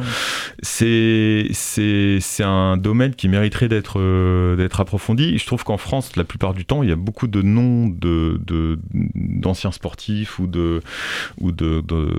[0.61, 5.37] c'est c'est c'est un domaine qui mériterait d'être euh, d'être approfondi.
[5.37, 8.39] Je trouve qu'en France, la plupart du temps, il y a beaucoup de noms de
[8.45, 8.79] de-
[9.15, 10.81] d'anciens sportifs ou de
[11.39, 12.09] ou de, de,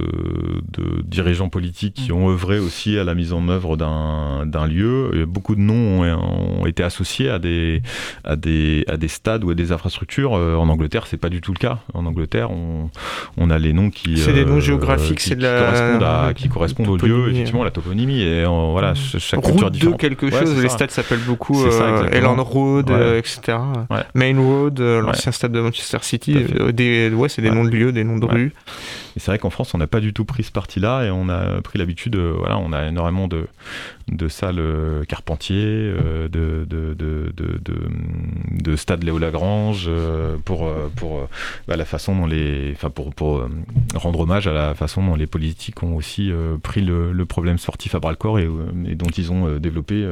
[0.73, 2.19] de dirigeants politiques qui Mhm.
[2.19, 5.11] ont œuvré aussi à la mise en œuvre d'un d'un lieu.
[5.15, 7.83] Et beaucoup de noms ont, ont été associés à des
[8.25, 10.35] à des à des stades ou à des infrastructures.
[10.37, 11.79] Euh, En Angleterre, c'est pas du tout le cas.
[11.95, 12.91] En Angleterre, on
[13.37, 15.61] on a les noms qui C'est des noms euh, géographiques, qui- c'est de qui la-
[15.61, 16.03] correspondent
[16.35, 19.97] qui correspondent au lieu, effectivement, la toponymie et euh, voilà, ch- chaque culture Route de
[19.97, 20.75] quelque Ouais, chose, les ça.
[20.77, 22.09] stades s'appellent beaucoup euh.
[22.13, 22.97] Elland Road, Ouais.
[22.97, 23.59] euh, etc.
[23.91, 24.03] Ouais.
[24.15, 26.37] Main Road, euh, l'ancien stade de Manchester City,
[26.73, 27.55] des, ouais, c'est des Ouais.
[27.55, 28.33] noms de lieux, des noms de Ouais.
[28.33, 28.53] rues.
[29.19, 31.29] Et c'est vrai qu'en France, on n'a pas du tout pris ce parti-là et on
[31.29, 33.49] a pris l'habitude, euh, voilà, on a énormément de,
[34.07, 37.75] de salles euh, Carpentier, euh, de, de, de, de, de,
[38.63, 39.91] de stades Léo Lagrange,
[40.45, 41.29] pour, pour
[41.67, 43.43] bah, la façon dont les, enfin pour, pour
[43.97, 46.31] rendre hommage à la façon dont les politiques ont aussi
[46.63, 48.49] pris le, le problème sportif à bras le corps et,
[48.87, 50.07] et dont ils ont développé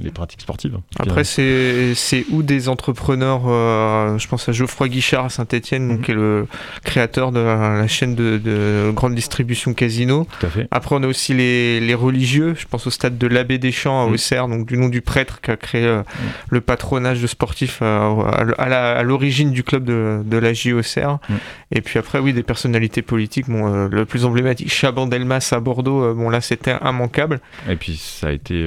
[0.00, 0.78] les pratiques sportives.
[0.98, 6.00] Après, c'est où des entrepreneurs, euh, je pense à Geoffroy Guichard à Saint-Etienne, Mhm.
[6.02, 6.46] qui est le
[6.84, 10.26] créateur de la, la chaîne de, de grande distribution Casino.
[10.40, 10.68] tout à fait.
[10.70, 12.54] Après, on a aussi les, les religieux.
[12.58, 14.12] Je pense au stade de l'abbé des Champs à Mm.
[14.12, 16.02] Auxerre, donc du nom du prêtre qui a créé euh,
[16.50, 18.22] le patronage de sportifs euh,
[18.58, 21.18] à, l'origine du club de, de la J Auxerre.
[21.28, 21.34] Mm.
[21.72, 23.48] Et puis après, oui, des personnalités politiques.
[23.48, 26.02] Bon, euh, le plus emblématique, Chaban Delmas à Bordeaux.
[26.02, 27.40] euh, bon, là, c'était immanquable.
[27.68, 28.66] Et puis ça a été,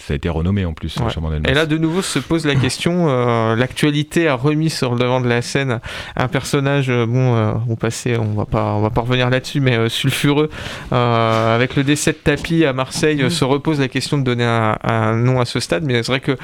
[0.00, 0.96] ça a été renommé en plus.
[0.98, 1.10] Ouais.
[1.10, 1.48] Chaman Delmas.
[1.50, 3.06] Et là, de nouveau, se pose la question.
[3.54, 5.80] L'actualité a remis sur le devant de la scène
[6.16, 9.76] un personnage, bon, euh, au passé, on va pas, on va pas revenir là-dessus, mais
[9.76, 10.50] euh, sulfureux.
[10.92, 14.44] Euh, avec le décès de Tapi à Marseille, euh, se repose la question de donner
[14.44, 15.84] un, un nom à ce stade.
[15.84, 16.36] Mais c'est vrai que.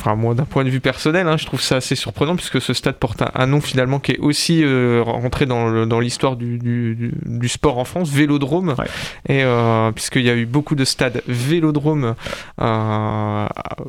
[0.00, 2.74] Enfin, moi, d'un point de vue personnel, hein, je trouve ça assez surprenant puisque ce
[2.74, 6.94] stade porte un, un nom finalement qui est aussi euh, rentré dans l'histoire du, du,
[6.96, 8.74] du- du sport en France, Vélodrome.
[8.76, 8.84] Ouais.
[9.28, 12.16] Et euh, puisqu'il y a eu beaucoup de stades Vélodrome
[12.60, 13.46] euh,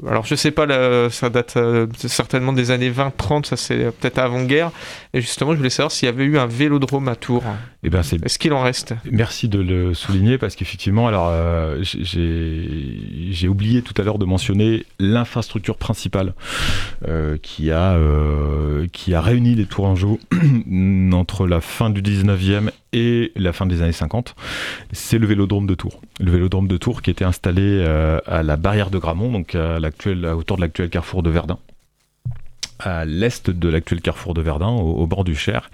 [0.08, 4.20] alors je sais pas, là, ça date euh, certainement des années 20-30, ça c'est peut-être
[4.20, 4.72] avant-guerre.
[5.14, 7.43] Et justement, je voulais savoir s'il y avait eu un vélodrome à Tours.
[7.84, 8.93] Eh ben, c'est Est-ce qu'il en reste?
[9.12, 11.32] Merci de le souligner parce qu'effectivement, alors
[11.82, 15.95] j'ai j'ai oublié tout à l'heure de mentionner l'infrastructure principale
[17.08, 20.20] euh, qui, a, euh, qui a réuni les Tourangeaux
[21.14, 24.36] entre la fin du 19e et la fin des années 50.
[24.91, 26.02] C'est le vélodrome de Tours.
[26.20, 30.58] Le vélodrome de Tours qui était installé euh, à la barrière de Gramont, donc autour
[30.58, 31.60] de l'actuel carrefour de Verdun
[32.80, 35.69] à l'est de l'actuel carrefour de Verdun, au, bord du Cher,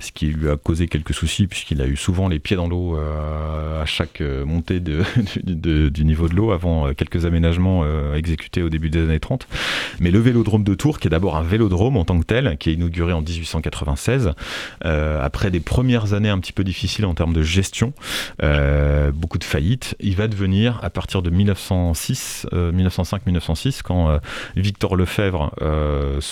[0.00, 2.96] ce qui lui a causé quelques soucis puisqu'il a eu souvent les pieds dans l'eau
[2.96, 4.80] euh, à chaque euh, montée
[5.44, 7.84] du niveau de l'eau avant euh, quelques aménagements
[8.14, 9.46] exécutés au début des années 30.
[10.00, 12.70] Mais le vélodrome de Tours, qui est d'abord un vélodrome en tant que tel, qui
[12.70, 14.32] est inauguré en 1896,
[14.82, 17.92] après des premières années un petit peu difficiles en termes de gestion,
[19.14, 24.18] beaucoup de faillites, il va devenir à partir de 1906, 1905-1906, quand
[24.56, 25.52] Victor Lefebvre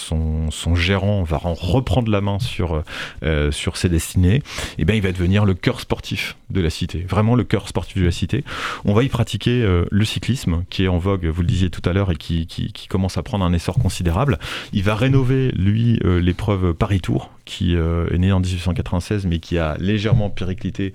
[0.08, 2.82] son, gérant va reprendre la main sur,
[3.22, 4.42] euh, sur ses destinées, et
[4.78, 7.98] eh bien il va devenir le cœur sportif de la cité, vraiment le cœur sportif
[7.98, 8.44] de la cité.
[8.84, 11.82] On va y pratiquer euh, le cyclisme, qui est en vogue, vous le disiez tout
[11.88, 14.38] à l'heure, et qui, qui, commence à prendre un essor considérable.
[14.72, 19.76] Il va rénover, lui, euh, l'épreuve Paris-Tour, qui est née en 1896, mais qui a
[19.78, 20.92] légèrement périclité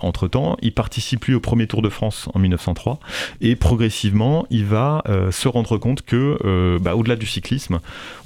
[0.00, 0.56] entre-temps.
[0.62, 2.98] Il participe, lui, au premier Tour de France en 1903,
[3.40, 7.80] et progressivement, il va se rendre compte que, bah, au-delà du cyclisme,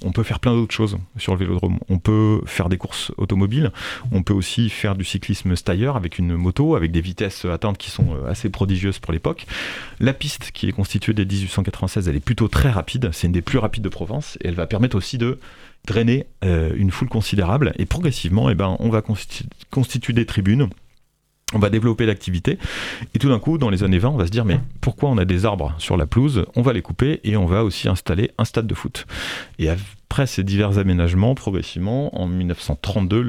[0.05, 1.79] on peut faire plein d'autres choses sur le vélodrome.
[1.89, 3.73] On peut faire des courses automobiles,
[4.13, 7.91] on peut aussi faire du cyclisme stayer avec une moto, avec des vitesses atteintes qui
[7.91, 9.47] sont euh, assez prodigieuses pour l'époque.
[10.01, 13.43] La piste qui est constituée dès 1896, elle est plutôt très rapide, c'est une des
[13.43, 15.39] plus rapides de Provence, et elle va permettre aussi de
[15.87, 19.03] drainer euh, une foule considérable, et progressivement, eh ben, on va
[19.71, 20.69] constituer des tribunes.
[21.55, 22.59] On va développer l'activité.
[23.15, 25.17] Et tout d'un coup dans les années 20 on va se dire mais pourquoi on
[25.17, 26.45] a des arbres sur la pelouse?
[26.57, 29.07] On va les couper et on va aussi installer un stade de foot.
[29.59, 29.71] Et
[30.11, 33.21] après ces divers aménagements, progressivement, en 1932,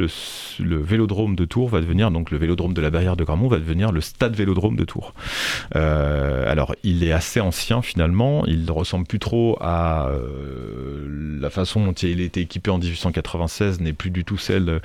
[0.59, 3.57] le, vélodrome de Tours va devenir, donc le vélodrome de la barrière de Gramont va
[3.57, 5.13] devenir le stade vélodrome de Tours.
[5.75, 11.49] Euh, alors, il est assez ancien finalement, il ne ressemble plus trop à euh, la
[11.49, 14.79] façon dont il était équipé en 1896, n'est plus du tout celle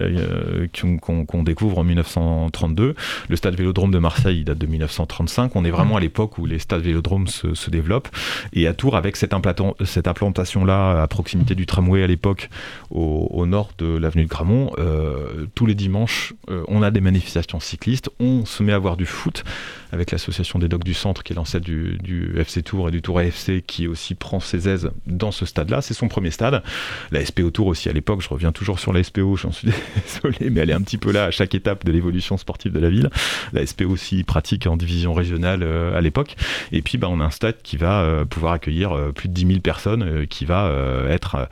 [0.00, 2.94] euh, qu'on découvre en 1932.
[3.28, 5.56] Le stade vélodrome de Marseille, il date de 1935.
[5.56, 8.08] On est vraiment à l'époque où les stades vélodromes se, se développent.
[8.52, 12.50] Et à Tours, avec cette implantation-là à proximité du tramway à l'époque,
[12.90, 17.60] au, nord de l'avenue de Gramont, euh, tous les dimanches, euh, on a des manifestations
[17.60, 19.44] cyclistes, on se met à voir du foot
[19.92, 23.18] avec l'association des Docs du Centre, qui est l'ancêtre du, FC Tour et du Tour
[23.18, 25.82] AFC, qui aussi prend ses aises dans ce stade-là.
[25.82, 26.62] C'est son premier stade.
[27.10, 30.50] La SPO Tour aussi à l'époque, je reviens toujours sur la SPO, j'en suis désolé,
[30.50, 32.90] mais elle est un petit peu là à chaque étape de l'évolution sportive de la
[32.90, 33.10] ville.
[33.52, 36.36] La SPO aussi pratique en division régionale euh, à l'époque.
[36.72, 39.34] Et puis, bah, on a un stade qui va euh, pouvoir accueillir euh, plus de
[39.34, 40.70] 10 000 personnes, qui va
[41.08, 41.48] être,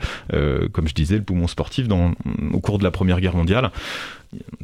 [0.71, 2.13] comme je disais, le poumon sportif dans,
[2.53, 3.71] au cours de la Première Guerre mondiale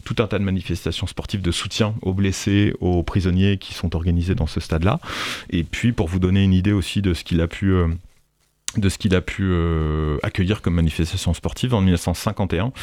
[0.03, 4.36] tout un tas de manifestations sportives de soutien aux blessés, aux prisonniers qui sont organisées
[4.36, 4.99] dans ce stade-là.
[5.49, 7.88] Et puis, pour vous donner une idée aussi de ce qu'il a pu euh,
[8.78, 11.74] de ce qu'il a pu euh, accueillir comme manifestation sportive.
[11.74, 12.74] En 1951,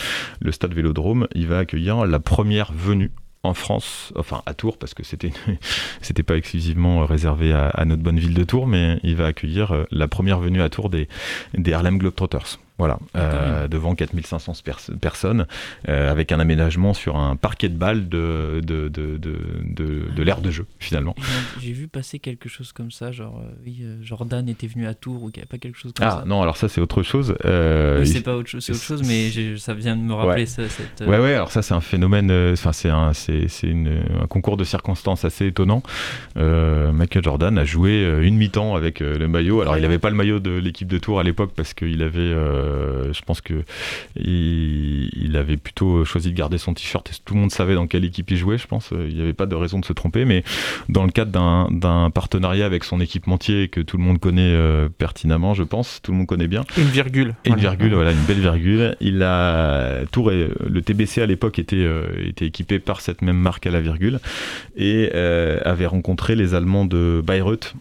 [0.40, 3.10] le stade Vélodrome, il va accueillir la première venue
[3.44, 5.32] en France, enfin à Tours, parce que c'était
[6.00, 9.84] c'était pas exclusivement réservé à, notre bonne ville de Tours, mais il va accueillir euh,
[9.90, 11.08] la première venue à Tours des,
[11.54, 12.58] des Harlem Globetrotters.
[12.82, 14.54] Voilà, euh, devant 4500
[15.00, 15.46] personnes,
[15.88, 20.40] euh, avec un aménagement sur un parquet de balles de, de, de, de, de l'aire
[20.40, 21.14] de jeu, finalement.
[21.60, 25.22] J'ai vu passer quelque chose comme ça, genre, euh, oui, Jordan était venu à Tours,
[25.22, 26.20] ou qu'il n'y a pas quelque chose comme ah, ça.
[26.24, 27.36] Ah non, alors ça c'est autre chose.
[27.40, 30.68] c'est pas autre chose, c'est autre chose, mais ça vient de me rappeler ça.
[30.68, 35.24] Cette, Ouais, ouais, alors ça c'est un phénomène, enfin c'est un, un concours de circonstances
[35.24, 35.84] assez étonnant.
[36.34, 40.40] Michael Jordan a joué une mi-temps avec le maillot, alors il n'avait pas le maillot
[40.40, 42.71] de l'équipe de Tours à l'époque parce qu'il avait euh,
[43.12, 43.64] je pense que
[44.16, 48.04] il, avait plutôt choisi de garder son t-shirt et tout le monde savait dans quelle
[48.04, 48.58] équipe il jouait.
[48.58, 50.24] Je pense il n'y avait pas de raison de se tromper.
[50.24, 50.44] Mais
[50.88, 51.30] dans le cadre
[51.70, 56.12] d'un partenariat avec son équipementier que tout le monde connaît euh, pertinemment, je pense, tout
[56.12, 56.64] le monde connaît bien.
[56.76, 57.34] Une virgule.
[57.44, 58.96] Une virgule, voilà, une belle virgule.
[59.00, 63.66] Il a Tour le TBC à l'époque était euh, était équipé par cette même marque
[63.66, 64.20] à la virgule
[64.76, 67.74] et avait rencontré les Allemands de Bayreuth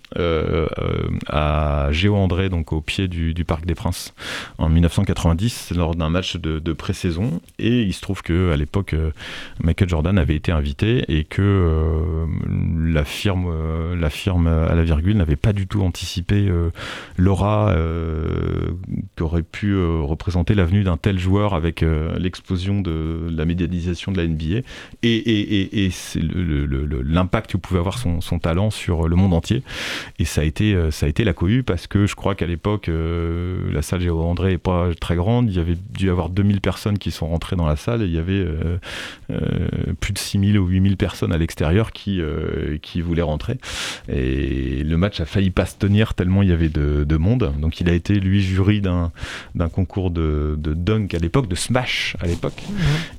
[1.27, 4.13] à Géo André, donc au pied du, du Parc des Princes
[4.57, 7.41] en 1990 lors d'un match de, pré-saison.
[7.59, 9.11] Et il se trouve que à l'époque euh,
[9.63, 12.25] Michael Jordan avait été invité et que euh,
[12.91, 16.51] la firme euh, la firme à la virgule n'avait pas du tout anticipé
[17.17, 17.75] l'aura
[19.15, 21.85] qu'aurait pu représenter l'avenue d'un tel joueur avec
[22.17, 24.61] l'explosion de la médiatisation de la NBA
[25.03, 25.91] et,
[27.03, 29.63] l'impact que pouvait avoir son, son, talent sur le monde entier.
[30.19, 32.89] Et ça a été ça a été la cohue parce que je crois qu'à l'époque
[32.89, 35.49] la salle Géo André pas très grande.
[35.49, 38.05] Il y avait dû y avoir 2000 personnes qui sont rentrées dans la salle et
[38.05, 38.77] il y avait euh,
[39.31, 39.67] euh,
[39.99, 43.57] plus de 6000 ou 8000 personnes à l'extérieur qui, euh, qui voulaient rentrer.
[44.07, 47.53] Et le match a failli pas se tenir tellement il y avait de, de monde.
[47.59, 49.11] Donc il a été, lui, jury d'un
[49.71, 52.63] concours de, de dunk à l'époque, de smash à l'époque.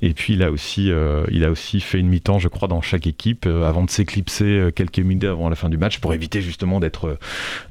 [0.01, 0.91] Et puis il a aussi,
[1.31, 4.99] il a aussi fait une mi-temps, je crois, dans chaque équipe avant de s'éclipser quelques
[4.99, 7.17] minutes avant la fin du match pour éviter justement d'être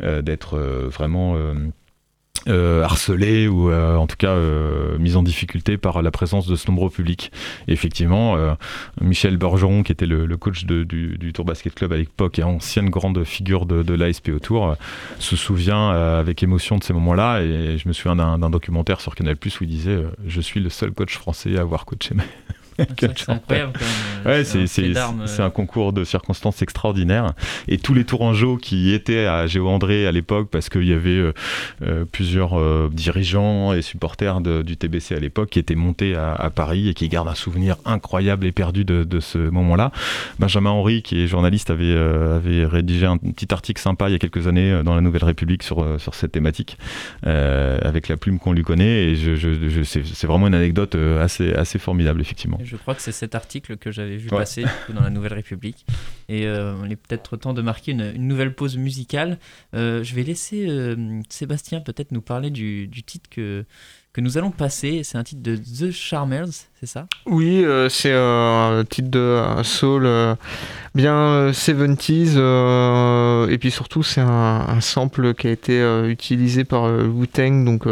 [0.00, 1.36] d'être vraiment
[2.48, 2.86] euh,
[3.48, 6.90] ou euh, en tout cas euh, mis en difficulté par la présence de ce nombreux
[6.90, 7.30] public.
[7.68, 8.54] Et effectivement, euh,
[9.00, 12.38] Michel Bergeron, qui était le, le coach de- du, du Tour Basket Club à l'époque
[12.38, 14.74] et ancienne grande figure de, de l'ASP au Tour, euh,
[15.18, 17.42] se souvient euh, avec émotion de ces moments-là.
[17.42, 20.70] Et je me souviens d'un documentaire sur Canal Plus où il disait Je suis le
[20.70, 22.14] seul coach français à avoir coaché
[22.98, 23.80] C'est que c'est incroyable quand
[24.24, 24.34] même.
[24.34, 27.32] Ouais, un c'est euh, un concours de circonstances extraordinaires.
[27.68, 31.10] Et tous les Tourangeaux qui étaient à Géo André à l'époque, parce qu'il y avait
[31.10, 31.32] euh,
[31.82, 36.34] euh, plusieurs euh, dirigeants et supporters de- du TBC à l'époque qui étaient montés à,
[36.34, 39.90] à Paris et qui gardent un souvenir incroyable et perdu de, de ce moment-là.
[40.38, 44.14] Benjamin Henry, qui est journaliste, avait, euh, avait rédigé un petit article sympa il y
[44.16, 46.78] a quelques années euh, dans la Nouvelle République sur, euh, sur cette thématique,
[47.26, 49.04] euh, avec la plume qu'on lui connaît.
[49.10, 52.58] Et je, je- je- c'est c'est vraiment une anecdote euh, assez, assez formidable, effectivement.
[52.64, 54.38] Je crois que c'est cet article que j'avais vu Ouais.
[54.38, 55.84] passer du coup, dans la Nouvelle République.
[56.28, 59.38] Et euh, il est peut-être temps de marquer une, une nouvelle pause musicale.
[59.74, 63.64] Euh, je vais laisser euh, Sébastien peut-être nous parler du, du titre que,
[64.12, 65.02] que nous allons passer.
[65.04, 66.48] C'est un titre de The Charmers,
[66.80, 67.06] c'est ça?
[67.26, 70.34] Oui, euh, c'est euh, un titre de soul euh,
[70.94, 74.28] bien euh, 70s euh, et puis surtout c'est un,
[74.68, 77.86] un sample qui a été utilisé par euh, Wu-Tang donc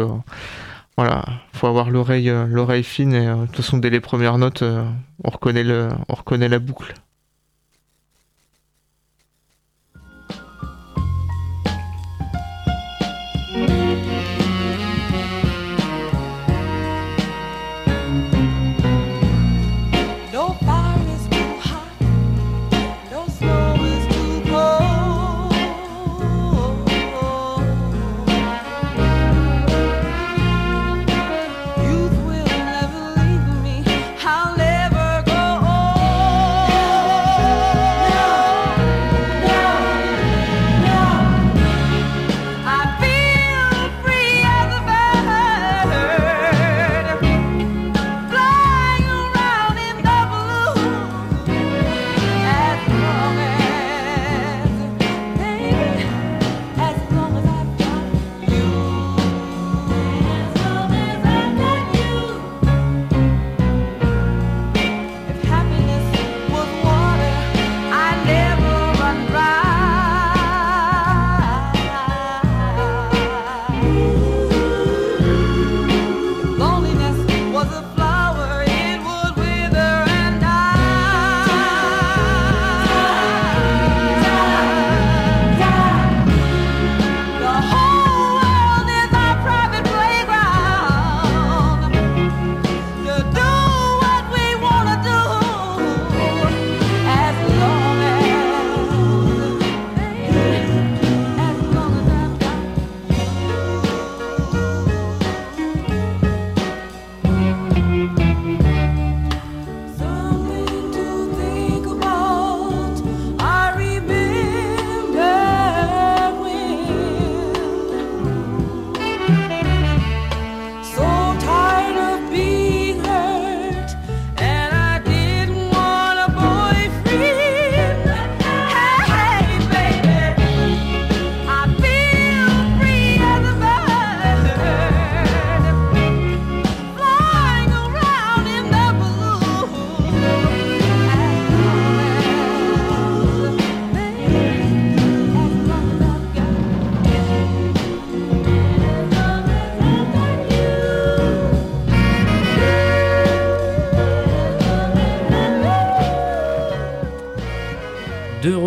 [0.97, 1.23] voilà,
[1.53, 4.61] faut avoir l'oreille euh, l'oreille fine et euh, de toute façon dès les premières notes
[4.61, 4.83] euh,
[5.23, 6.93] on reconnaît le on reconnaît la boucle.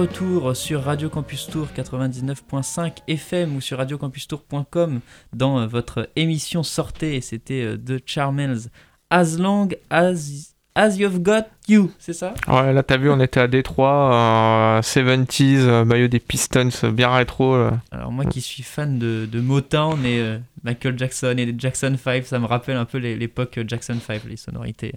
[0.09, 5.01] Retour sur Radio Campus Tour 99.5 FM ou sur radiocampustour.com
[5.33, 7.23] dans euh, votre émission Sortez.
[7.23, 8.69] C'était euh, The Charmels
[9.09, 12.35] As Long As, as You've Got You, c'est ça?
[12.49, 16.91] Ouais, là t'as vu on était à Détroit, euh, 70s, euh, maillot des Pistons, euh,
[16.91, 17.55] bien rétro.
[17.55, 17.71] euh.
[17.91, 21.97] Alors moi qui suis fan de, de Motown et euh, Michael Jackson et des Jackson
[21.97, 24.93] 5, ça me rappelle un peu l'époque Jackson 5, les sonorités.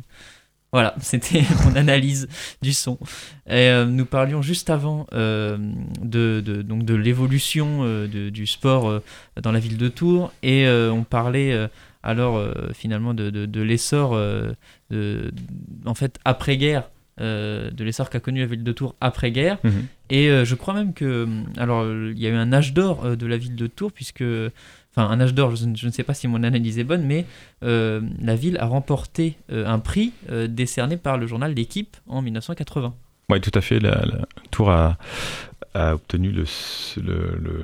[0.74, 2.28] Voilà, c'était mon analyse
[2.62, 2.98] du son.
[3.48, 5.58] Et euh, nous parlions juste avant euh,
[6.02, 9.02] de, de- donc de l'évolution euh, du sport
[9.42, 11.68] dans la ville de Tours et on parlait
[12.04, 12.42] alors
[12.74, 14.18] finalement de, de- de l'essor
[15.86, 16.90] en fait après-guerre
[17.20, 19.86] de l'essor qu'a connu la ville de Tours après-guerre Mhm.
[20.12, 23.38] et je crois même que alors il y a eu un âge d'or de la
[23.38, 24.24] ville de Tours puisque
[24.98, 27.26] enfin un âge d'or je, ne- sais pas si mon analyse est bonne mais
[27.64, 32.22] euh, la ville a remporté euh, un prix euh, décerné par le journal L'équipe en
[32.22, 32.94] 1980
[33.30, 33.80] Oui, tout à fait.
[33.80, 34.04] La,
[34.52, 34.98] Tours a,
[35.74, 36.46] a obtenu le,
[36.98, 37.64] le-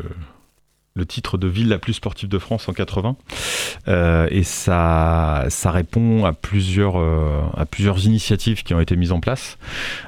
[0.95, 3.15] le titre de ville la plus sportive de France en 80.
[3.87, 9.11] Euh, et ça, ça répond à plusieurs, euh, à plusieurs initiatives qui ont été mises
[9.11, 9.57] en place,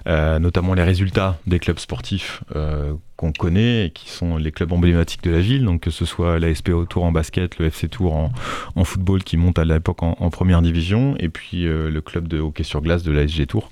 [0.07, 4.71] euh, notamment les résultats des clubs sportifs euh, qu'on connaît et qui sont les clubs
[4.73, 7.87] emblématiques de la ville, donc que ce soit la SPO Tour en basket, le FC
[7.87, 8.31] Tour en,
[8.75, 12.27] en football qui monte à l'époque en, en première division, et puis euh, le club
[12.27, 13.69] de hockey sur glace de la SG Tour,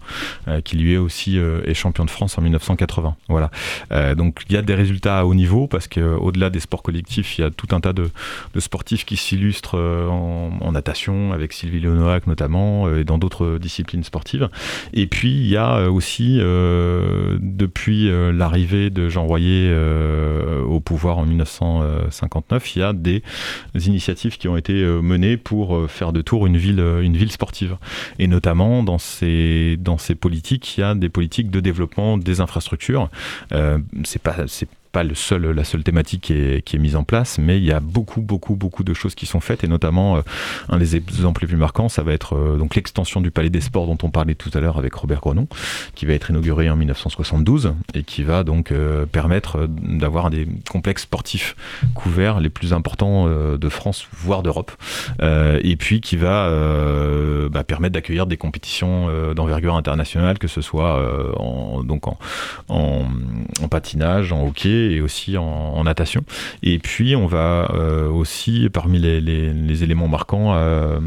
[0.47, 3.15] euh, qui lui est aussi euh, est champion de France en 1980.
[3.27, 3.51] Voilà.
[3.91, 6.83] Euh, donc il y a des résultats à haut niveau parce que au-delà des sports
[7.17, 8.09] il y a tout un tas de,
[8.59, 13.57] sportifs qui s'illustrent euh, en, en natation avec Sylvie Léonoac notamment euh, et dans d'autres
[13.57, 14.49] disciplines sportives.
[14.93, 16.39] Et puis il y a euh, aussi
[17.39, 19.73] depuis l'arrivée de Jean Royer
[20.67, 23.23] au pouvoir en 1959, il y a des
[23.75, 27.77] initiatives qui ont été menées pour faire de Tours une ville, sportive.
[28.19, 29.77] Et notamment dans ces,
[30.19, 33.09] politiques, il y a des politiques de développement des infrastructures.
[34.03, 34.35] C'est pas,
[34.93, 37.65] pas le seul, la seule thématique qui est, qui est mise en place, mais il
[37.65, 40.21] y a beaucoup, beaucoup, beaucoup de choses qui sont faites, et notamment euh,
[40.69, 43.59] un des exemples les plus marquants, ça va être euh, donc l'extension du Palais des
[43.59, 45.47] Sports dont on parlait tout à l'heure avec Robert Grenon,
[45.95, 50.47] qui va être inauguré en 1972 et qui va donc euh, permettre euh, d'avoir des
[50.69, 51.55] complexes sportifs
[51.95, 54.71] couverts les plus importants de France, voire d'Europe,
[55.21, 56.49] et puis qui va
[57.49, 61.01] bah, permettre d'accueillir des compétitions d'envergure internationale, que ce soit
[61.37, 62.17] en, donc en,
[62.69, 66.23] en patinage, en hockey et aussi en, en natation.
[66.63, 70.99] Et puis on va euh, aussi, parmi les, les- les éléments marquants, euh,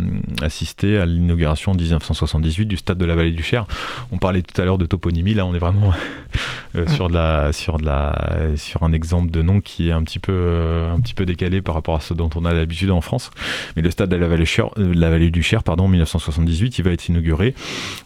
[0.42, 3.66] assister à l'inauguration en 1978 du stade de la Vallée du Cher.
[4.12, 5.92] On parlait tout à l'heure de toponymie, là on est vraiment
[6.76, 10.02] euh, sur de la, sur de la, sur un exemple de nom qui est un
[10.02, 13.00] petit peu, un petit peu décalé par rapport à ce dont on a l'habitude en
[13.00, 13.30] France.
[13.76, 16.82] Mais le stade de la Vallée, Cher- la Vallée du Cher, pardon, en 1978, il
[16.84, 17.54] va être inauguré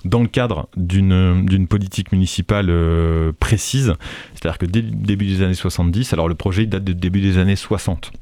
[0.05, 2.71] dans le cadre d'une d'une politique municipale
[3.39, 3.95] précise.
[4.35, 7.39] C'est-à-dire que dès le début des années 70, alors le projet date du début des
[7.39, 8.13] années 60.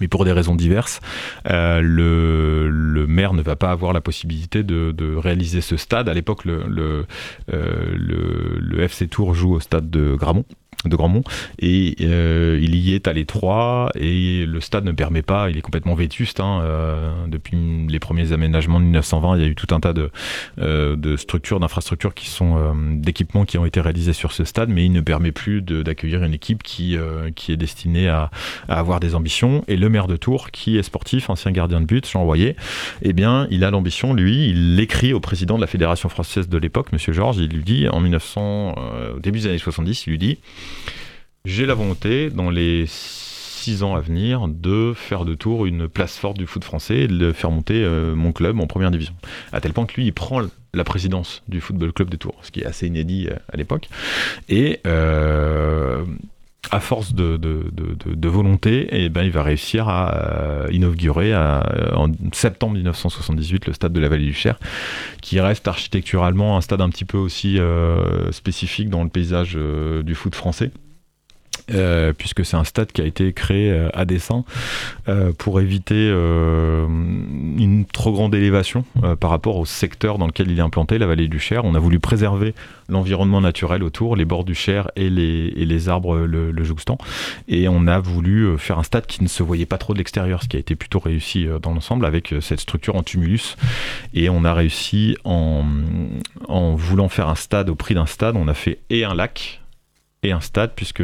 [0.00, 1.00] Mais pour des raisons diverses,
[1.46, 6.08] euh, le, maire ne va pas avoir la possibilité de, réaliser ce stade.
[6.08, 7.06] À l'époque, le,
[7.52, 10.44] euh, FC Tours joue au stade de Gramont
[10.84, 11.22] de Grandmont
[11.58, 15.62] et euh, il y est à l'étroit et le stade ne permet pas, il est
[15.62, 17.58] complètement vétuste hein, euh, depuis
[17.88, 20.10] les premiers aménagements de 1920 il y a eu tout un tas de,
[20.58, 24.92] euh, structures, d'infrastructures qui sont d'équipements qui ont été réalisés sur ce stade mais il
[24.92, 28.30] ne permet plus d'accueillir une équipe qui, est destinée à,
[28.68, 29.64] avoir des ambitions.
[29.68, 32.56] Et le maire de Tours qui est sportif, ancien gardien de but, Jean Royer
[33.02, 36.58] eh bien il a l'ambition lui, il l'écrit au président de la Fédération française de
[36.58, 40.10] l'époque, Monsieur Georges, il lui dit en 1900, euh, au début des années 70, il
[40.10, 40.38] lui dit
[41.44, 46.16] j'ai la volonté, dans les six ans à venir, de faire de Tours une place
[46.16, 49.14] forte du foot français et de faire monter euh, mon club en première division.
[49.52, 50.42] À tel point que lui, il prend
[50.72, 53.88] la présidence du Football Club de Tours, ce qui est assez inédit euh, à l'époque.
[54.48, 56.04] Et euh,
[56.70, 61.64] à force de, volonté, eh ben, il va réussir à euh, inaugurer à-
[61.96, 64.58] en septembre 1978 le stade de la Vallée du Cher,
[65.20, 70.02] qui reste architecturalement un stade un petit peu aussi euh, spécifique dans le paysage euh,
[70.02, 70.70] du foot français.
[71.72, 74.44] Euh, puisque c'est un stade qui a été créé euh, à dessein
[75.08, 78.84] euh, pour éviter une trop grande élévation
[79.18, 81.64] par rapport au secteur dans lequel il est implanté, la vallée du Cher.
[81.64, 82.54] On a voulu préserver
[82.88, 86.98] l'environnement naturel autour, les bords du Cher et les, arbres le, le jouxtant.
[87.48, 90.42] Et on a voulu faire un stade qui ne se voyait pas trop de l'extérieur,
[90.42, 93.56] ce qui a été plutôt réussi dans l'ensemble avec cette structure en tumulus.
[94.14, 95.64] Et on a réussi en
[96.74, 99.60] voulant faire un stade au prix d'un stade, on a fait et un lac
[100.22, 101.02] et un stade, puisque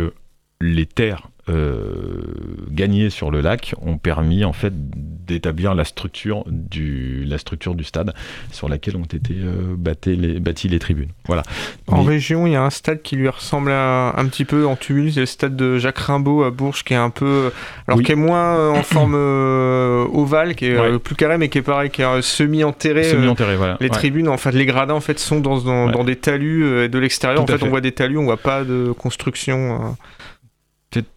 [0.61, 2.23] les terres euh,
[2.71, 7.85] gagnées sur le lac ont permis en fait d'établir la structure du la structure du
[7.85, 8.15] stade
[8.51, 11.11] sur laquelle ont été euh, bâties les, bâties les tribunes.
[11.27, 11.43] Voilà.
[11.87, 14.67] En Mais- région, il y a un stade qui lui ressemble à- un petit peu
[14.67, 17.53] en tumulus, c'est le stade de Jacques Rimbaud à Bourges, qui est un peu,
[17.87, 18.05] alors Oui.
[18.05, 20.99] qui est moins euh, en forme euh, ovale, qui est Ouais.
[20.99, 23.07] plus carré, mais qui est pareil, qui est euh, semi-enterré.
[23.07, 23.77] euh, Semi-enterré, voilà.
[23.81, 23.91] les Ouais.
[23.95, 25.93] tribunes, en fait, les gradins, en fait, sont dans, dans, Ouais.
[25.93, 27.41] dans des talus euh, de l'extérieur.
[27.41, 29.97] En fait, on voit des talus, on voit pas de construction.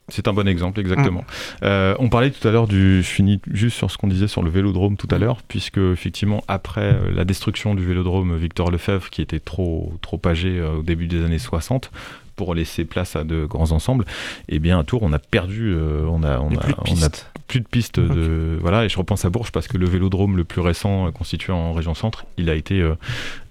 [0.10, 1.24] C'est- un bon exemple, exactement.
[1.64, 3.02] Euh, on parlait tout à l'heure du.
[3.04, 6.44] Je finis juste sur ce qu'on disait sur le vélodrome tout à l'heure, puisque effectivement,
[6.48, 10.82] après euh, la destruction du vélodrome Victor Lefebvre, qui était trop, trop âgé euh, au
[10.84, 11.92] début des années 60,
[12.36, 14.06] pour laisser place à de grands ensembles,
[14.48, 17.10] eh bien à Tours, on a perdu, euh, on a, on a on a.
[17.50, 20.44] plus de pistes de voilà et je repense à Bourges parce que le vélodrome le
[20.44, 22.96] plus récent euh, constitué en région centre il a été euh,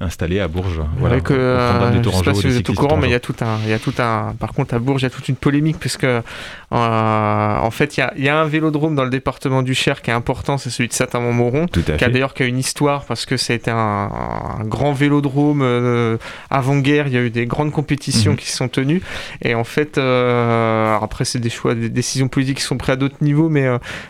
[0.00, 2.96] installé à Bourges voilà au euh, je sais Tourangeaux pas si vous êtes au courant,
[2.96, 4.34] mais il y a tout un, il y a tout un.
[4.38, 7.96] Par contre, à Bourges, il y a toute une polémique parce que, euh, en fait,
[7.96, 10.14] il y a, il y a un vélodrome dans le département du Cher qui est
[10.14, 11.06] important, c'est celui de à
[11.96, 14.10] qui a d'ailleurs qui a une histoire parce que c'était un,
[14.58, 16.18] un grand vélodrome
[16.50, 17.06] avant-guerre.
[17.08, 18.36] Il y a eu des grandes compétitions Mhm.
[18.36, 19.02] qui se sont tenues
[19.42, 23.16] et en fait, après c'est des choix, des décisions politiques qui sont prises à d'autres
[23.20, 23.66] niveaux, mais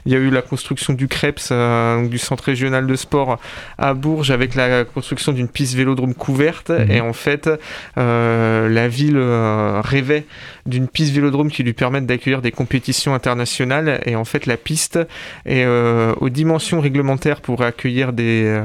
[0.07, 3.39] il y a eu la construction du CREPS, euh, donc du centre régional de sport
[3.79, 6.70] à Bourges avec la construction d'une piste vélodrome couverte.
[6.70, 6.91] Mhm.
[6.91, 7.51] et en fait
[7.97, 10.24] euh, la ville euh, rêvait
[10.66, 14.01] d'une piste vélodrome qui lui permette d'accueillir des compétitions internationales.
[14.05, 14.99] Et en fait la piste
[15.47, 18.61] est aux dimensions réglementaires pour accueillir des,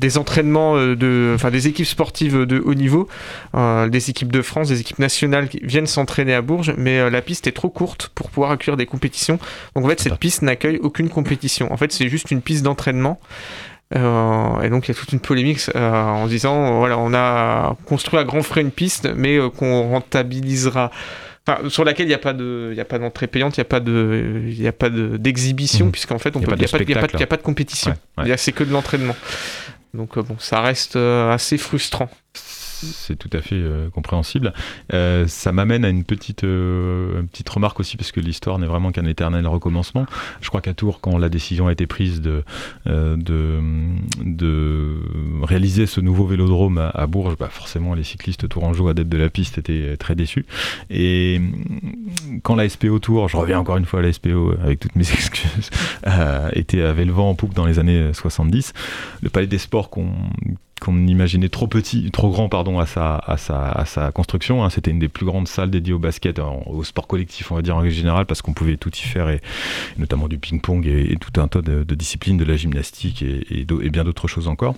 [0.00, 3.08] des entraînements de enfin des équipes sportives de haut niveau.
[3.54, 6.74] Euh, des équipes de France des équipes nationales qui viennent s'entraîner à Bourges.
[6.76, 9.38] Mais euh, la piste est trop courte pour pouvoir accueillir des compétitions
[9.74, 13.20] donc en fait cette piste n'accueille aucune compétition en fait c'est juste une piste d'entraînement
[13.94, 17.12] euh, et donc il y a toute une polémique euh, en disant euh, voilà on
[17.14, 20.90] a construit à grands frais une piste mais euh, qu'on rentabilisera
[21.46, 23.66] Enfin, sur laquelle il n'y a pas de, il a pas d'entrée payante, il n'y
[23.66, 25.92] a pas de, il a pas de d'exhibition Mhm.
[25.92, 27.42] puisqu'en fait on Il y a peut, pas il y a de pas, a de
[27.42, 27.94] compétition.
[28.16, 28.36] Ouais, ouais.
[28.38, 29.14] C'est que de l'entraînement.
[29.92, 32.08] Donc bon, ça reste assez frustrant.
[32.92, 34.52] C'est tout à fait euh, compréhensible.
[34.92, 38.92] Euh, ça m'amène à une petite, euh, petite remarque aussi, parce que l'histoire n'est vraiment
[38.92, 40.06] qu'un éternel recommencement.
[40.40, 42.42] Je crois qu'à Tours, quand la décision a été prise de,
[42.86, 43.60] de,
[44.24, 44.96] de
[45.42, 49.58] réaliser ce nouveau vélodrome à, Bourges, bah forcément les cyclistes tourangeaux adeptes de la piste
[49.58, 50.46] étaient très déçus.
[50.90, 51.40] Et
[52.42, 55.08] quand la SPO Tour, je reviens encore une fois à la SPO avec toutes mes
[55.12, 55.70] excuses,
[56.52, 58.72] était, avait le vent en poupe dans les années 70,
[59.22, 60.08] le palais des sports qu'on
[60.84, 64.64] qu'on imaginait trop petit, trop grand pardon à sa à sa à sa construction.
[64.64, 64.70] hein.
[64.70, 67.76] C'était une des plus grandes salles dédiées au basket, au sport collectif on va dire
[67.76, 69.40] en règle générale, parce qu'on pouvait tout y faire et,
[69.98, 74.28] notamment du ping-pong et, tout un tas de, disciplines, de la gymnastique et bien d'autres
[74.28, 74.76] choses encore.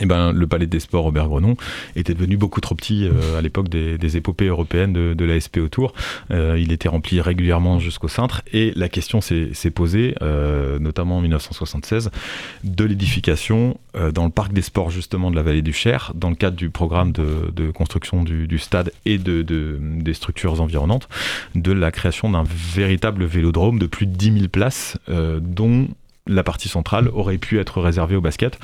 [0.00, 1.56] Et ben, le palais des sports Robert Grenon
[1.96, 5.58] était devenu beaucoup trop petit euh, à l'époque des, épopées européennes de, de la SP
[5.58, 5.92] autour.
[6.30, 11.20] Euh, il était rempli régulièrement jusqu'au cintre et la question s'est posée, euh, notamment en
[11.20, 12.10] 1976,
[12.64, 13.78] de l'édification
[14.14, 16.70] dans le parc des sports justement de la vallée du Cher, dans le cadre du
[16.70, 21.08] programme de, construction du, stade et de, de- des structures environnantes,
[21.54, 25.88] de la création d'un véritable vélodrome de plus de 10 000 places, dont
[26.26, 28.58] la partie centrale aurait pu être réservée au basket.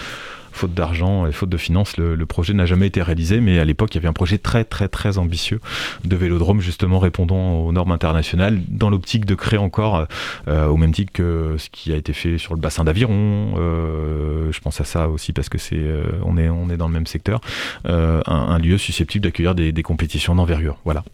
[0.58, 3.94] Faute d'argent et faute de finances, le, projet n'a jamais été réalisé, mais à l'époque,
[3.94, 5.60] il y avait un projet très très très ambitieux
[6.04, 10.08] de vélodrome, justement répondant aux normes internationales, dans l'optique de créer encore,
[10.48, 14.50] euh, au même titre que ce qui a été fait sur le bassin d'Aviron, euh,
[14.50, 16.94] je pense à ça aussi parce que c'est, euh, on, est, on est dans le
[16.94, 17.40] même secteur,
[17.84, 20.78] un, lieu susceptible d'accueillir des, compétitions d'envergure.
[20.84, 21.04] Voilà,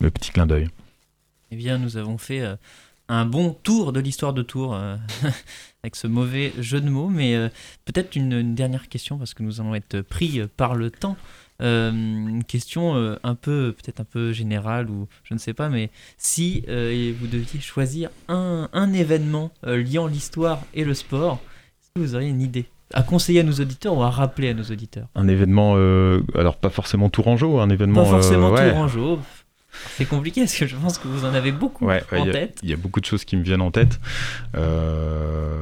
[0.00, 0.68] le petit clin d'œil.
[1.50, 2.42] Eh bien, nous avons fait
[3.08, 4.96] un bon tour de l'histoire de Tours euh,
[5.84, 7.50] avec ce mauvais jeu de mots, mais euh,
[7.84, 11.16] peut-être une, une dernière question parce que nous allons être pris euh, par le temps.
[11.62, 15.90] Euh, une question un peu, peut-être un peu générale ou je ne sais pas, mais
[16.18, 21.40] si vous deviez choisir un, un événement liant l'histoire et le sport,
[21.80, 24.54] est-ce que vous auriez une idée à conseiller à nos auditeurs ou à rappeler à
[24.54, 25.06] nos auditeurs?
[25.14, 25.74] Un événement,
[26.34, 28.02] alors pas forcément tourangeau, un événement.
[28.02, 28.70] Pas forcément ouais.
[28.72, 29.20] Tourangeau.
[29.96, 32.58] C'est compliqué parce que je pense que vous en avez beaucoup Ouais, en tête.
[32.62, 33.98] Il y a beaucoup de choses qui me viennent en tête.
[34.56, 35.58] Euh,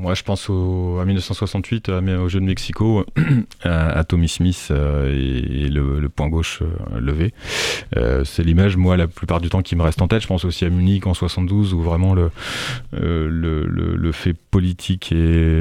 [0.00, 3.04] Moi, je pense au, à 1968, à- au jeu de Mexico,
[3.64, 7.34] à, à Tommy Smith euh, et, et le, le point gauche euh, levé.
[7.96, 10.22] Euh, c'est l'image, moi, la plupart du temps qui me reste en tête.
[10.22, 12.30] Je pense aussi à Munich en 72, où vraiment le,
[12.92, 15.14] le, fait politique et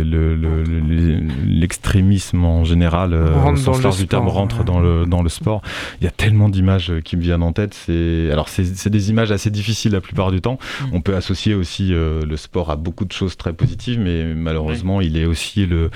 [0.04, 4.66] le- le- le- l'extrémisme en général, au sens large du terme, sport, rentre ouais.
[4.66, 5.62] dans le, dans le sport.
[6.02, 7.74] Il y a tellement d'images qui me viennent en tête.
[7.74, 10.58] C'est alors c'est c'est des images assez difficiles la plupart du temps.
[10.82, 10.86] Mm.
[10.94, 15.18] On peut associer aussi le sport à beaucoup de choses très positives, mais malheureusement, il
[15.18, 15.90] est aussi le.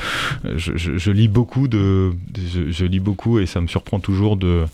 [0.55, 4.37] Je, je- je lis beaucoup de, je, je lis beaucoup et ça me surprend toujours
[4.37, 4.65] de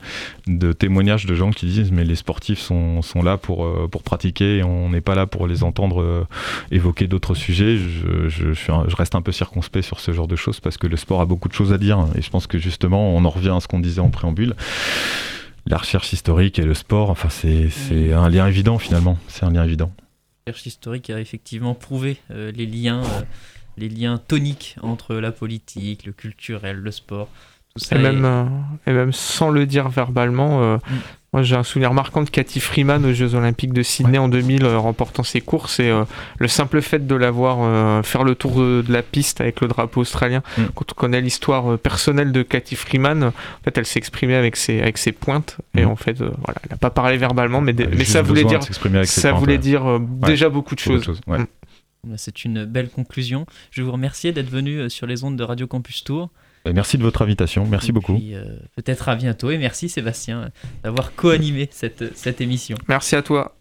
[0.47, 4.03] de témoignages de gens qui disent mais les sportifs sont, sont là pour euh, pour
[4.03, 6.23] pratiquer et on n'est pas là pour les entendre euh,
[6.71, 7.77] évoquer d'autres sujets.
[7.77, 10.59] Je, je, je suis un- je reste un peu circonspect sur ce genre de choses
[10.59, 13.15] parce que le sport a beaucoup de choses à dire et je pense que justement
[13.15, 14.53] on en revient à ce qu'on disait en préambule.
[15.65, 19.17] La recherche historique et le sport, enfin c'est c'est un lien évident finalement.
[19.27, 19.91] C'est un lien évident.
[20.47, 23.21] Recherche historique a effectivement prouvé euh, les liens, euh,
[23.77, 27.27] les liens toniques entre la politique, le culturel, le sport.
[27.75, 28.45] Tout ça Et est- même, euh,
[28.85, 30.79] et même sans le dire verbalement, Mm.
[31.37, 34.65] Moi, j'ai un souvenir marquant de Cathy Freeman aux Jeux Olympiques de Sydney en 2000,
[34.65, 35.79] euh, remportant ses courses.
[35.79, 36.03] Et euh,
[36.39, 39.61] le simple fait de la voir euh, faire le tour de, de la piste avec
[39.61, 40.63] le drapeau australien, Mm.
[40.73, 43.33] quand on connaît l'histoire euh, personnelle de Cathy Freeman, en
[43.63, 45.57] fait, elle s'est exprimée avec ses, avec ses pointes.
[45.77, 45.89] Et Mm.
[45.89, 49.29] en fait, euh, voilà, elle n'a pas parlé verbalement, mais, mais ça voulait dire, ça
[49.29, 49.57] pointes, voulait ouais.
[49.59, 51.21] dire euh, déjà beaucoup de Beaucoup de choses.
[51.27, 51.43] Mm.
[52.03, 53.45] Bah, C'est une belle conclusion.
[53.69, 56.31] Je vous remercie d'être venu sur les ondes de Radio Campus Tour.
[56.67, 58.19] Et merci de votre invitation, merci Et beaucoup.
[58.33, 59.49] euh, Peut-être à bientôt.
[59.51, 60.47] Et merci Sébastien euh,
[60.83, 62.77] d'avoir co-animé cette, cette émission.
[62.87, 63.55] Merci à toi.